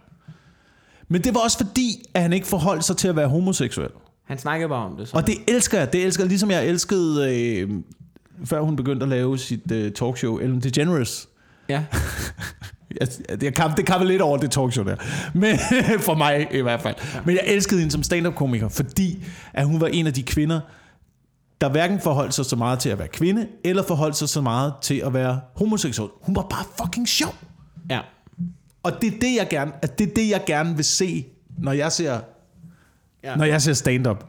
[1.08, 3.88] Men det var også fordi, at han ikke forholdt sig til at være homoseksuel.
[4.32, 5.08] Han snakker bare om det.
[5.08, 5.16] Så.
[5.16, 5.92] Og det elsker jeg.
[5.92, 7.70] Det elsker ligesom jeg elskede, øh,
[8.44, 11.28] før hun begyndte at lave sit øh, talkshow, Ellen DeGeneres.
[11.68, 11.84] Ja.
[13.00, 13.08] Jeg,
[13.42, 14.96] jeg kam, det kappede lidt over det talkshow der.
[15.34, 15.58] Men,
[16.06, 16.94] for mig i hvert fald.
[17.14, 17.20] Ja.
[17.24, 20.60] Men jeg elskede hende som stand-up-komiker, fordi at hun var en af de kvinder,
[21.60, 24.72] der hverken forholdt sig så meget til at være kvinde, eller forholdt sig så meget
[24.82, 26.10] til at være homoseksuel.
[26.22, 27.34] Hun var bare fucking sjov.
[27.90, 28.00] ja.
[28.82, 31.26] Og det er det, jeg gerne, at det er det, jeg gerne vil se,
[31.58, 32.20] når jeg ser,
[33.24, 33.36] Ja.
[33.36, 34.24] når jeg ser stand-up.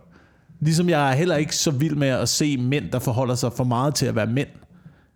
[0.59, 3.63] Ligesom jeg er heller ikke så vild med at se mænd, der forholder sig for
[3.63, 4.47] meget til at være mænd.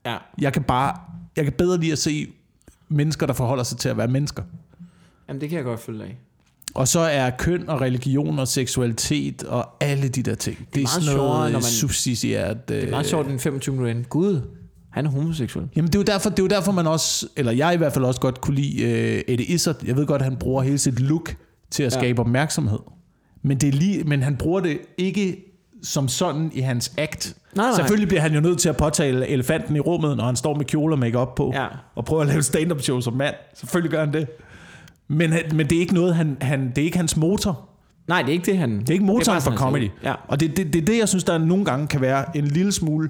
[0.05, 0.17] ja.
[0.41, 0.97] Jeg kan bare,
[1.36, 2.28] jeg kan bedre lide at se
[2.89, 4.43] mennesker, der forholder sig til at være mennesker.
[5.28, 6.17] Jamen, det kan jeg godt følge af.
[6.75, 10.57] Og så er køn og religion og seksualitet og alle de der ting.
[10.57, 12.69] Det er, meget sådan sjovere, noget når man- subsidiært.
[12.69, 14.03] Det er meget sjovt, den 25 minutter.
[14.09, 14.41] Gud,
[14.91, 15.67] han er homoseksuel.
[15.75, 17.93] Jamen det er, jo derfor, det er jo derfor, man også, eller jeg i hvert
[17.93, 19.75] fald også godt kunne lide uh, Eddie Izzard.
[19.86, 21.36] Jeg ved godt, at han bruger hele sit look
[21.71, 21.99] til at Ja.
[21.99, 22.80] skabe opmærksomhed.
[23.47, 25.43] Men, det er lige, men han bruger det ikke
[25.83, 27.35] som sådan i hans act.
[27.55, 27.75] Nej, nej.
[27.75, 30.65] Selvfølgelig bliver han jo nødt til at påtale elefanten i rummet, når han står med
[30.65, 31.67] kjole og make på, Ja.
[31.95, 33.35] og prøver at lave stand-up show som mand.
[33.53, 34.27] Selvfølgelig gør han det.
[35.07, 37.69] Men, men det er ikke noget, han, han, det er ikke hans motor.
[38.07, 38.79] Nej, det er ikke det, han...
[38.79, 39.89] Det er ikke motoren for comedy.
[40.03, 40.13] Ja.
[40.27, 42.45] Og det er det, det, er det, jeg synes, der nogle gange kan være en
[42.47, 43.09] lille smule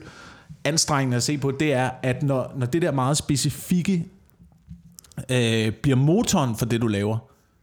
[0.64, 4.06] anstrengende at se på, det er, at når, når det der meget specifikke
[5.30, 7.18] øh, bliver motoren for det, du laver,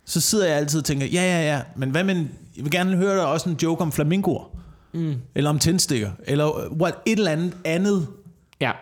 [0.04, 2.70] så sidder jeg altid og tænker, ja, ja, ja, men hvad med, en- jeg vil
[2.70, 4.44] gerne høre dig også en joke om flamingoer,
[4.94, 5.14] mm.
[5.34, 8.07] eller om tændstikker, eller what, et eller andet andet.
[8.61, 8.72] Ja.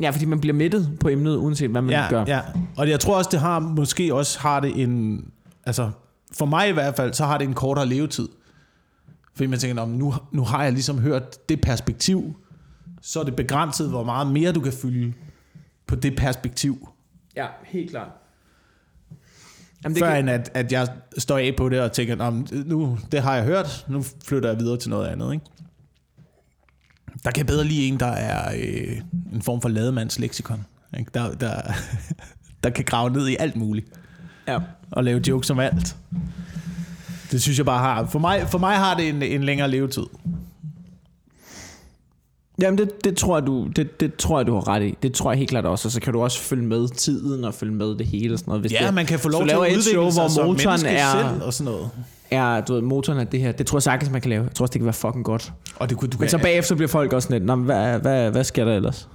[0.00, 2.24] Ja, fordi man bliver mættet på emnet, uanset hvad man Ja, gør.
[2.28, 2.40] ja.
[2.76, 5.24] Og jeg tror også, det har, måske også har det en,
[5.66, 5.90] altså
[6.38, 8.28] for mig i hvert fald, så har det en kortere levetid.
[9.34, 12.36] Fordi man tænker, "Nå, men nu, nu har jeg ligesom hørt det perspektiv,
[13.02, 15.12] så er det begrænset, hvor meget mere du kan fylde
[15.86, 16.88] på det perspektiv.
[17.36, 18.08] ja helt klart.
[19.84, 22.30] Jamen, Det før kan, end at, at jeg står af på det og tænker, "Nå,
[22.30, 25.32] men nu, det har jeg hørt, nu flytter jeg videre til noget andet.
[25.32, 25.44] Ikke?
[27.24, 28.96] Der kan jeg bedre lige en, der er øh,
[29.32, 30.66] en form for lademands leksikon.
[30.98, 31.10] Ikke?
[31.14, 31.60] Der, der,
[32.64, 33.86] der kan grave ned i alt muligt.
[34.48, 34.58] ja.
[34.90, 35.96] og lave jokes om alt.
[37.30, 38.06] Det synes jeg bare har.
[38.06, 40.02] For mig, for mig har det en, en længere levetid.
[42.62, 44.94] Jamen, det, det, tror jeg, du, det, det tror jeg, du har ret i.
[45.02, 45.88] Det tror jeg helt klart også.
[45.88, 48.50] Og så kan du også følge med tiden og følge med det hele og sådan
[48.50, 48.60] noget.
[48.60, 50.80] Hvis Ja, det, man kan få lov til at udvikle show, sig hvor som motoren
[50.82, 51.90] menneske er, selv og sådan noget.
[52.30, 53.52] er, du ved, motoren er det her.
[53.52, 54.42] Det tror jeg sagtens, man kan lave.
[54.42, 55.52] Jeg tror også, det kan være fucking godt.
[55.76, 58.44] Og det kunne du Men så bagefter bliver folk også lidt, Nå, hvad, hvad, hvad
[58.44, 59.08] sker der ellers?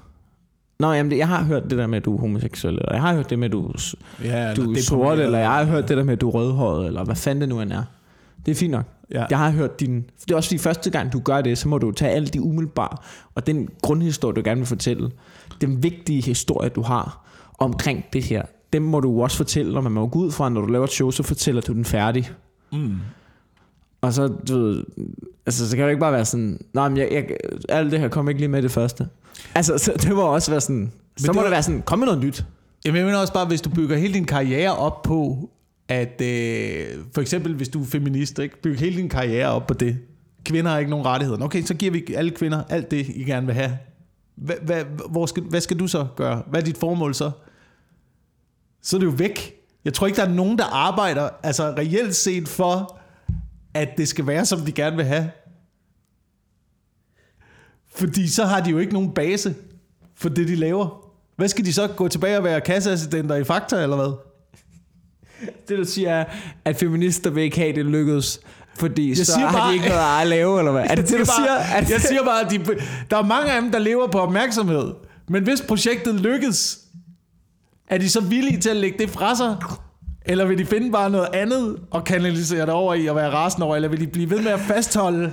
[0.80, 3.02] Nå, jamen, det, jeg har hørt det der med, at du er homoseksuel, eller jeg
[3.02, 3.72] har hørt det med, at du,
[4.24, 6.88] ja, du er sort, eller jeg har hørt det der med, at du er rødhåret,
[6.88, 7.84] eller hvad fanden det nu end er.
[8.46, 8.86] Det er fint nok.
[9.12, 9.26] Ja.
[9.30, 10.06] Jeg har hørt din...
[10.26, 12.42] Det er også fordi første gang, du gør det, så må du tage alle de
[12.42, 12.98] umiddelbare,
[13.36, 15.12] og den grundhistorie, du gerne vil fortælle,
[15.62, 17.28] den vigtige historie, du har
[17.60, 18.44] omkring det her,
[18.74, 20.92] dem må du også fortælle, og man må gå ud fra, når du laver et
[20.92, 22.32] show, så fortæller du den færdig.
[22.72, 22.96] Mm.
[24.02, 24.84] Og så, du ved,
[25.46, 27.26] altså, så kan det ikke bare være sådan, nej, men jeg, jeg,
[27.70, 29.08] alt det her kom ikke lige med det første.
[29.56, 32.00] Altså, så det må også være sådan, så det må var- det være sådan, kom
[32.00, 32.46] med noget nyt.
[32.86, 35.50] Jamen, jeg mener også bare, hvis du bygger hele din karriere op på,
[35.92, 38.62] at øh, for eksempel hvis du er feminist, ikke?
[38.62, 39.98] byg hele din karriere op på det.
[40.46, 41.46] Kvinder har ikke nogen rettigheder.
[41.46, 43.78] Okay, så giver vi alle kvinder alt det, I gerne vil have.
[44.36, 46.44] Hvad, hvad, hvor skal, hvad skal du så gøre?
[46.50, 47.32] Hvad er dit formål så?
[48.82, 49.54] Så er det jo væk.
[49.86, 53.00] Jeg tror ikke, der er nogen, der arbejder altså reelt set for,
[53.74, 55.32] at det skal være, som de gerne vil have.
[57.96, 59.56] Fordi så har de jo ikke nogen base
[60.16, 61.12] for det, de laver.
[61.36, 64.31] Hvad skal de så gå tilbage og være kasseassistenter i Fakta, eller hvad?
[65.70, 66.26] Det du siger er,
[66.66, 68.40] at feminister vil ikke have det lykkedes,
[68.76, 70.84] fordi jeg så siger har bare- de ikke noget at lave, eller hvad?
[70.90, 71.48] Er det det, du siger?
[71.48, 72.60] bare, Er det, jeg siger bare, at de,
[73.12, 74.92] der er mange af dem, der lever på opmærksomhed.
[75.30, 76.78] Men hvis projektet lykkes,
[77.90, 79.56] er de så villige til at lægge det fra sig?
[80.26, 83.66] Eller vil de finde bare noget andet og kanalisere det over i at være rasende
[83.66, 83.76] over?
[83.76, 85.32] Eller vil de blive ved med at fastholde?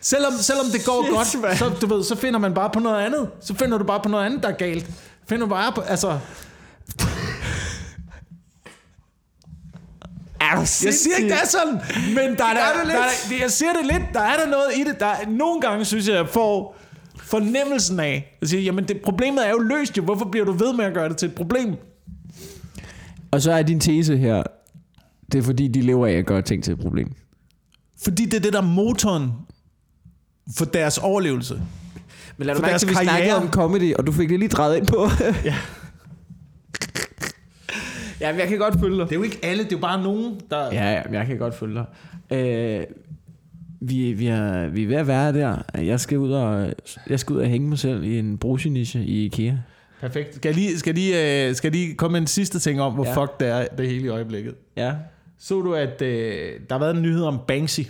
[0.00, 2.96] Selvom, selvom det går Shit, godt, så, du ved, så finder man bare på noget
[3.06, 3.28] andet.
[3.40, 4.86] Så finder du bare på noget andet, der er galt.
[5.28, 6.18] Finder du bare på, altså...
[10.40, 11.74] er du Jeg siger ikke, det er sådan,
[12.14, 14.50] men der er, der, er der, det der, jeg siger det lidt, der er der
[14.50, 15.00] noget i det.
[15.00, 16.76] Der er, nogle gange synes jeg, jeg får
[17.16, 20.72] fornemmelsen af, at sige, jamen det, problemet er jo løst jo, hvorfor bliver du ved
[20.72, 21.76] med at gøre det til et problem?
[23.30, 24.42] Og så er din tese her,
[25.32, 27.12] det er fordi, de lever af at gøre ting til et problem.
[28.02, 29.32] Fordi det er det, der er motoren
[30.56, 31.62] for deres overlevelse.
[32.36, 34.48] Men lad For du mærke at vi snakkede om comedy, og du fik det lige
[34.48, 35.08] drejet ind på.
[35.44, 35.54] Ja.
[38.20, 39.04] Ja, jeg kan godt følge dig.
[39.04, 40.64] Det er jo ikke alle, det er jo bare nogen, der...
[40.72, 41.84] Ja, ja, jeg kan godt følge dig.
[42.38, 42.84] Øh,
[43.80, 45.62] vi, vi, er, vi er ved at være der.
[45.74, 46.72] Jeg skal ud og,
[47.10, 49.54] jeg skal ud og hænge mig selv i en bruseniche i IKEA.
[50.00, 50.34] Perfekt.
[50.34, 53.04] Skal jeg lige, skal lige, øh, skal lige komme med en sidste ting om, hvor
[53.04, 53.22] ja.
[53.22, 54.54] fuck det er det hele i øjeblikket?
[54.76, 54.94] Ja.
[55.38, 57.80] Så du, at øh, der har været en nyhed om Banksy?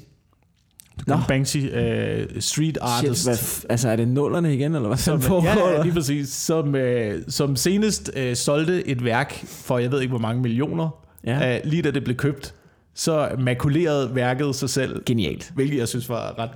[1.07, 1.17] Nå.
[1.29, 3.21] Banksy, øh, street artist.
[3.23, 6.29] Shit, hvad, altså er det nullerne igen, eller hvad som, som ja, lige præcis.
[6.29, 11.05] Som, øh, som senest øh, solgte et værk for, jeg ved ikke hvor mange millioner,
[11.25, 11.57] Ja.
[11.57, 12.55] øh, lige da det blev købt.
[12.95, 15.53] Så makulerede værket sig selv, Genialt.
[15.55, 16.51] hvilket jeg synes var ret, ret,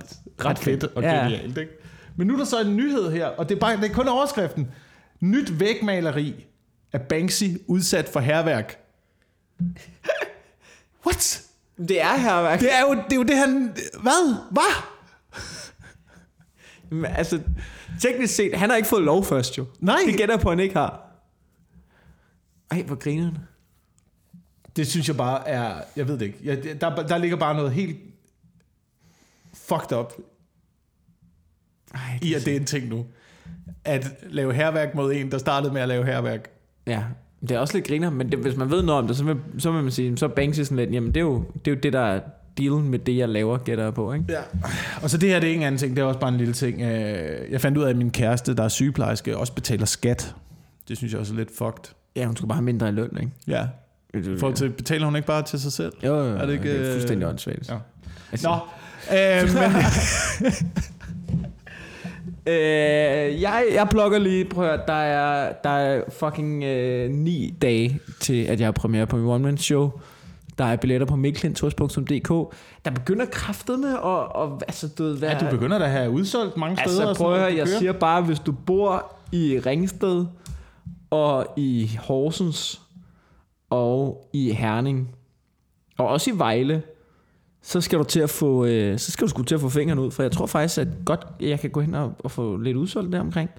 [0.45, 0.95] Ret fedt fedt.
[0.95, 1.15] og Ja.
[1.23, 1.57] genialt.
[1.57, 1.71] Ikke?
[2.15, 4.07] Men nu er der så en nyhed her, og det er, bare, det er kun
[4.07, 4.67] overskriften.
[5.19, 6.45] Nyt vægmaleri
[6.93, 8.77] af Banksy udsat for herværk.
[11.05, 11.41] What?
[11.77, 12.59] Det er herværk.
[12.59, 13.75] Det er jo det, er jo det han...
[14.01, 14.35] Hvad?
[14.51, 14.83] Hvad?
[16.89, 17.41] Men altså,
[18.01, 19.65] teknisk set, han har ikke fået lov først jo.
[19.79, 19.99] Nej.
[20.05, 21.01] Det gætter på, han ikke har.
[22.71, 23.37] Ej, hvor griner han.
[24.75, 25.81] Det synes jeg bare er...
[25.95, 26.39] Jeg ved det ikke.
[26.43, 27.97] Jeg, der, der ligger bare noget helt
[29.53, 30.13] fucked up
[31.93, 33.05] Ej, i, at det er en ting nu.
[33.85, 36.49] At lave herværk mod en, der startede med at lave herværk.
[36.87, 37.03] Ja,
[37.49, 39.35] det er også lidt griner, men det, hvis man ved noget om det, så vil,
[39.57, 41.75] så vil man sige, så er Banksy sådan lidt, jamen det er jo det, er
[41.75, 42.19] jo det der er
[42.57, 44.25] dealen med det, jeg laver, gætter jeg på, ikke?
[44.29, 44.39] Ja.
[45.01, 46.37] Og så det her, det er ikke en anden ting, det er også bare en
[46.37, 46.81] lille ting.
[46.81, 50.35] Øh, Jeg fandt ud af, at min kæreste, der er sygeplejerske, også betaler skat.
[50.87, 51.93] Det synes jeg også er lidt fucked.
[52.15, 53.31] Ja, hun skulle bare have mindre i løn, ikke?
[53.47, 53.67] Ja.
[54.39, 55.93] For til, betaler hun ikke bare til sig selv?
[56.03, 57.69] Jo, jo, jo, Er det ikke, det er øh, fuldstændig åndssvagt.
[57.69, 57.75] Ja.
[58.31, 58.55] Altså, Nå.
[59.17, 60.53] Øh, men,
[62.47, 67.55] Øh, jeg, jeg blogger lige, prøv at høre, der er, der er fucking øh, ni
[67.61, 69.91] dage til, at jeg har premiere på min one-man show.
[70.57, 72.55] Der er billetter på miklintours.dk.
[72.85, 75.91] Der begynder kraftet med at, og, altså, du ved, være, ja, du begynder da at
[75.91, 77.07] have udsolgt mange steder.
[77.07, 77.79] Altså og prøv at høre, jeg kører.
[77.79, 80.25] siger bare, hvis du bor i Ringsted,
[81.09, 82.81] og i Horsens,
[83.69, 85.15] og i Herning,
[85.97, 86.83] og også i Vejle,
[87.63, 90.01] så skal du til at få, øh, så skal du sgu til at få fingrene
[90.01, 92.77] ud, for jeg tror faktisk, at godt, jeg kan gå hen og, og få lidt
[92.77, 93.49] udsolgt der omkring.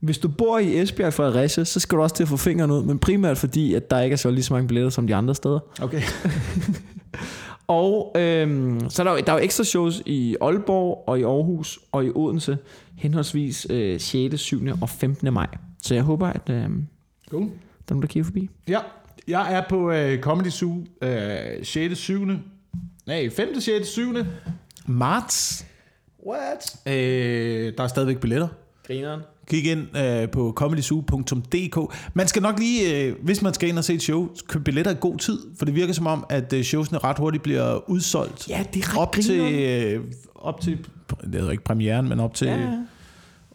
[0.00, 2.74] Hvis du bor i Esbjerg og Fredericia, så skal du også til at få fingrene
[2.74, 5.14] ud, men primært fordi, at der ikke er så lige så mange billetter som de
[5.14, 5.58] andre steder.
[5.82, 6.02] Okay.
[7.66, 11.22] Og øhm, så er der, jo, der er jo ekstra shows i Aalborg og i
[11.22, 12.58] Aarhus og i Odense,
[12.96, 14.60] henholdsvis øh, 6., 7.
[14.80, 15.32] og 15.
[15.32, 15.46] maj.
[15.82, 16.68] Så jeg håber, at øh, der
[17.30, 17.42] Cool.
[17.42, 17.46] er
[17.90, 18.50] nogen, der kigger forbi.
[18.68, 18.78] Ja,
[19.28, 21.98] jeg er på øh, Comedy Zoo øh, 6.
[21.98, 22.26] 7.
[23.06, 23.60] Nej, 5.
[23.60, 23.88] 6.
[23.88, 24.14] 7.
[24.86, 25.66] marts.
[26.26, 26.76] What?
[26.86, 28.48] Øh, der er stadigvæk billetter.
[28.86, 29.20] Grineren.
[29.46, 31.94] Kig ind øh, på comedyzoo.dk.
[32.14, 34.92] Man skal nok lige, øh, hvis man skal ind og se et show, købe billetter
[34.92, 38.48] i god tid, for det virker som om, at øh, showsene ret hurtigt bliver udsolgt.
[38.48, 40.78] Ja, det er ret op til, øh, op til,
[41.24, 42.78] det hedder ikke premieren, men op til, ja.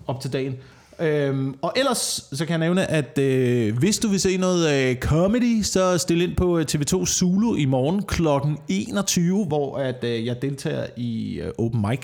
[0.08, 0.56] op til dagen.
[1.00, 1.98] Øhm, og ellers
[2.32, 6.22] så kan jeg nævne, at øh, hvis du vil se noget øh, comedy, så stil
[6.22, 8.28] ind på øh, TV2 Zulu i morgen kl.
[8.68, 12.00] 21, hvor at, øh, jeg deltager i øh, Open Mic.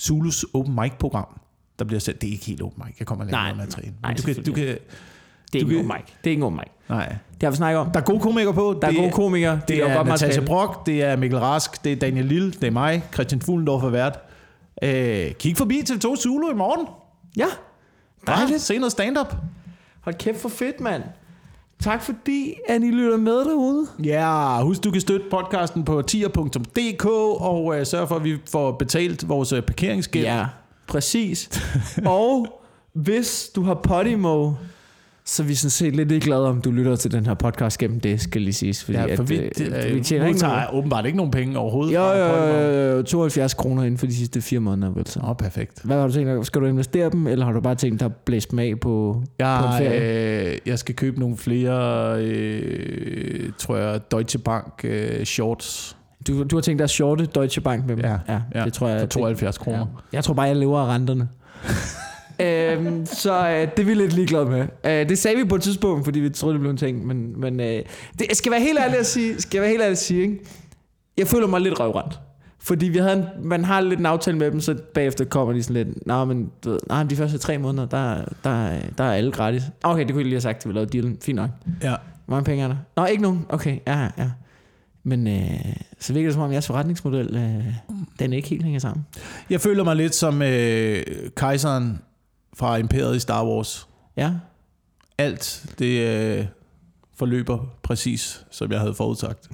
[0.00, 1.40] Zulus Open Mic program.
[1.78, 3.92] Der bliver sendt, det er ikke helt Open Mic, jeg kommer lidt at træne.
[4.02, 4.76] nej, du kan, du kan, Det er
[5.52, 6.14] Du ikke kan- en mic.
[6.24, 6.62] Det er ikke en mic.
[6.88, 7.08] nej.
[7.08, 7.90] Det har vi snakket om.
[7.90, 8.78] Der er gode komikere på.
[8.82, 9.60] Der er det, gode komikere.
[9.68, 10.46] Det laver er godt Natasha materiale.
[10.46, 13.88] Brock, det er Mikkel Rask, det er Daniel Lille, det er mig, Christian Fuglendorf er
[13.88, 14.18] vært.
[14.82, 16.86] Øh, kig forbi TV2 Zulu i morgen.
[17.36, 17.46] Ja.
[18.26, 18.46] Dejligt.
[18.46, 18.62] Dejligt.
[18.62, 19.34] Se noget stand-up.
[20.00, 21.02] Hold kæft for fedt, mand.
[21.82, 23.86] Tak fordi, at I lytter med derude.
[24.04, 27.06] Ja, husk du kan støtte podcasten på tier.dk
[27.40, 30.24] og øh, sørg for, at vi får betalt vores øh, parkeringsgæld.
[30.24, 30.46] Ja,
[30.86, 31.62] præcis.
[32.06, 32.60] og
[32.92, 34.52] hvis du har Podimo,
[35.24, 38.00] så er vi sådan set lidt ligeglade om du lytter til den her podcast gennem
[38.00, 38.84] det, skal lige siges.
[38.84, 40.64] Fordi ja for at, vi, øh, det, vi tjener ikke noget.
[40.72, 41.94] åbenbart ikke nogen penge overhovedet.
[41.94, 44.92] Jo, jo, jo, jo, 72 kroner inden for de sidste fire måneder.
[44.92, 45.20] Vel, så.
[45.20, 45.80] Nå, perfekt.
[45.84, 46.46] Hvad har du tænkt dig?
[46.46, 48.80] Skal du investere dem, eller har du bare tænkt dig at blæse dem af på,
[48.80, 50.50] på en Jeg, ferie?
[50.52, 55.96] øh, jeg skal købe nogle flere, øh, tror jeg, Deutsche Bank øh, shorts
[56.26, 58.04] Du, du har tænkt dig at shorte Deutsche Bank med dem?
[58.04, 59.00] Ja, ja, ja, det tror jeg.
[59.00, 59.78] for 72 kroner.
[59.78, 59.84] Ja.
[60.12, 61.28] Jeg tror bare, jeg lever af renterne.
[62.42, 64.66] øhm, så øh, det er vi lidt ligeglade med.
[64.84, 67.06] Øh, det sagde vi på et tidspunkt, fordi vi troede, det blev en ting.
[67.06, 67.66] Men, men øh,
[68.18, 70.22] det, jeg skal være helt ærlig at sige, skal jeg være helt ærlig at sige
[70.22, 70.38] ikke?
[71.18, 72.20] jeg føler mig lidt røvrendt.
[72.58, 75.62] Fordi vi havde en, man har lidt en aftale med dem, så bagefter kommer de
[75.62, 79.12] sådan lidt, nej, men du ved, nej, de første tre måneder, der, der, der er
[79.12, 79.62] alle gratis.
[79.82, 81.18] Okay, det kunne jeg lige have sagt, at vi lavede dealen.
[81.22, 81.50] Fint nok.
[81.82, 81.94] Ja.
[82.26, 82.76] Hvor mange penge er der?
[82.96, 83.46] Nå, ikke nogen.
[83.48, 84.30] Okay, ja, ja.
[85.04, 87.74] Men øh, så virker det som om, jeres forretningsmodel, øh,
[88.18, 89.06] den ikke helt hænger sammen.
[89.50, 91.02] Jeg føler mig lidt som øh,
[91.36, 91.98] kejseren
[92.56, 93.88] fra imperiet i Star Wars.
[94.16, 94.30] Ja,
[95.18, 96.00] Alt det
[96.38, 96.46] øh,
[97.18, 99.48] forløber præcis, som jeg havde forudsagt.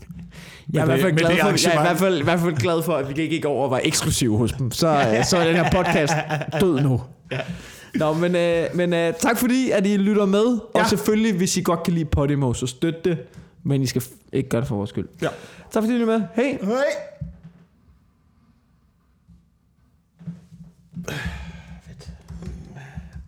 [0.72, 2.40] Jeg er, i hvert fald glad det for, jeg er i hvert fald, i hvert
[2.40, 4.70] fald glad for, at vi gik ikke over og var eksklusive hos dem.
[4.70, 6.12] Så, øh, så er den her podcast
[6.60, 7.02] død nu.
[7.32, 7.40] Ja.
[7.94, 10.44] Nå, men, øh, men øh, tak fordi, at I lytter med.
[10.46, 10.88] Og Ja.
[10.88, 13.18] selvfølgelig, hvis I godt kan lide Podimo, så støt det
[13.62, 15.08] Men I skal ikke gøre det for vores skyld.
[15.22, 15.28] Ja.
[15.70, 16.22] Tak fordi I er med.
[16.36, 16.58] Hej!
[16.62, 16.84] Hej.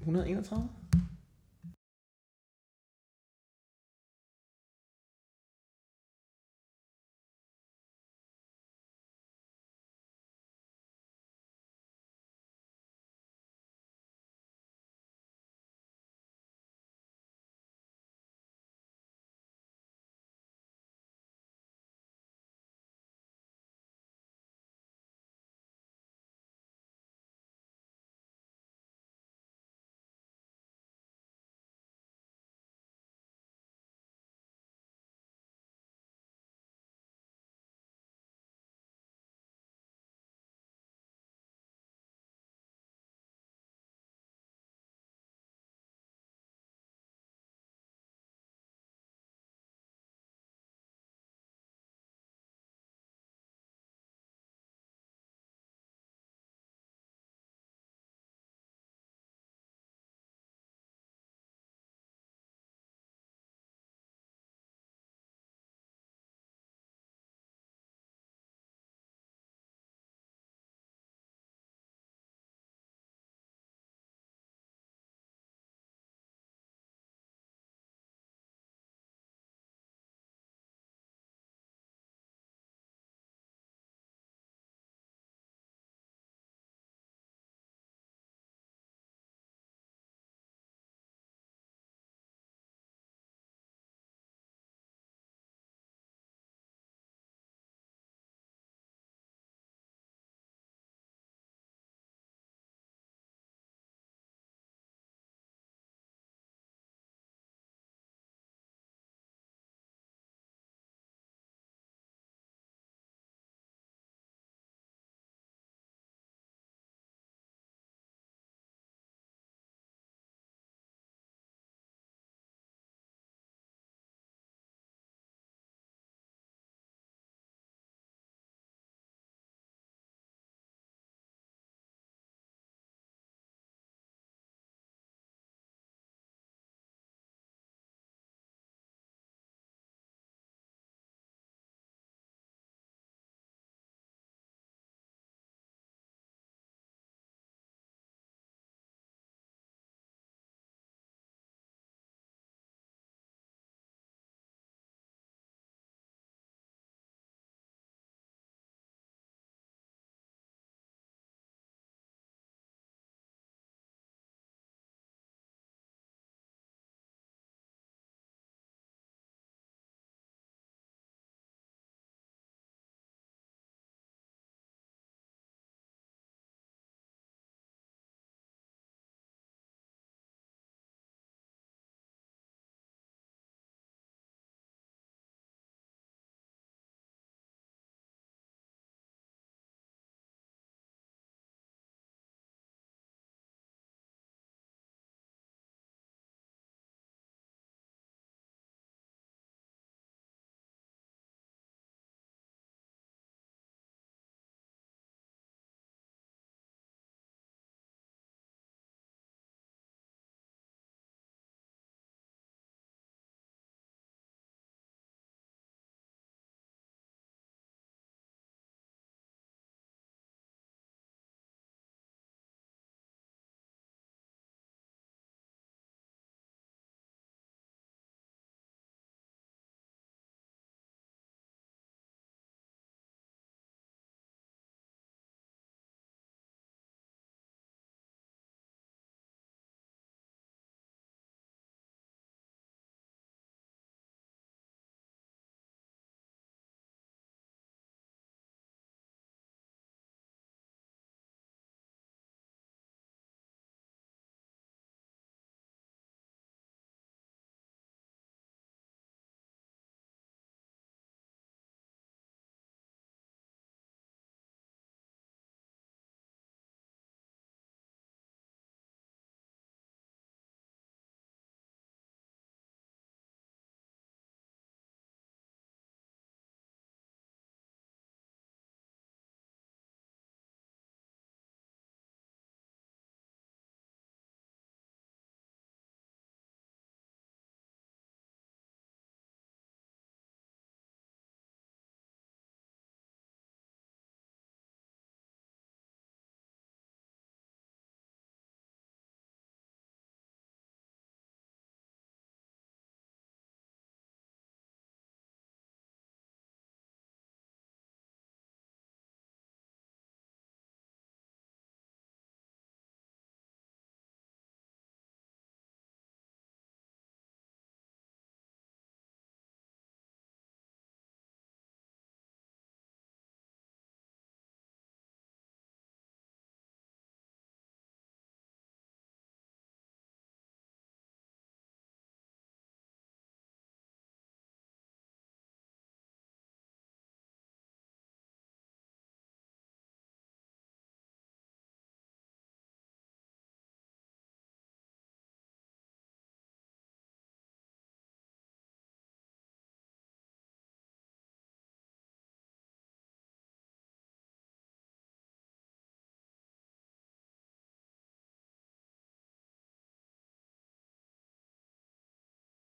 [0.07, 0.80] 131?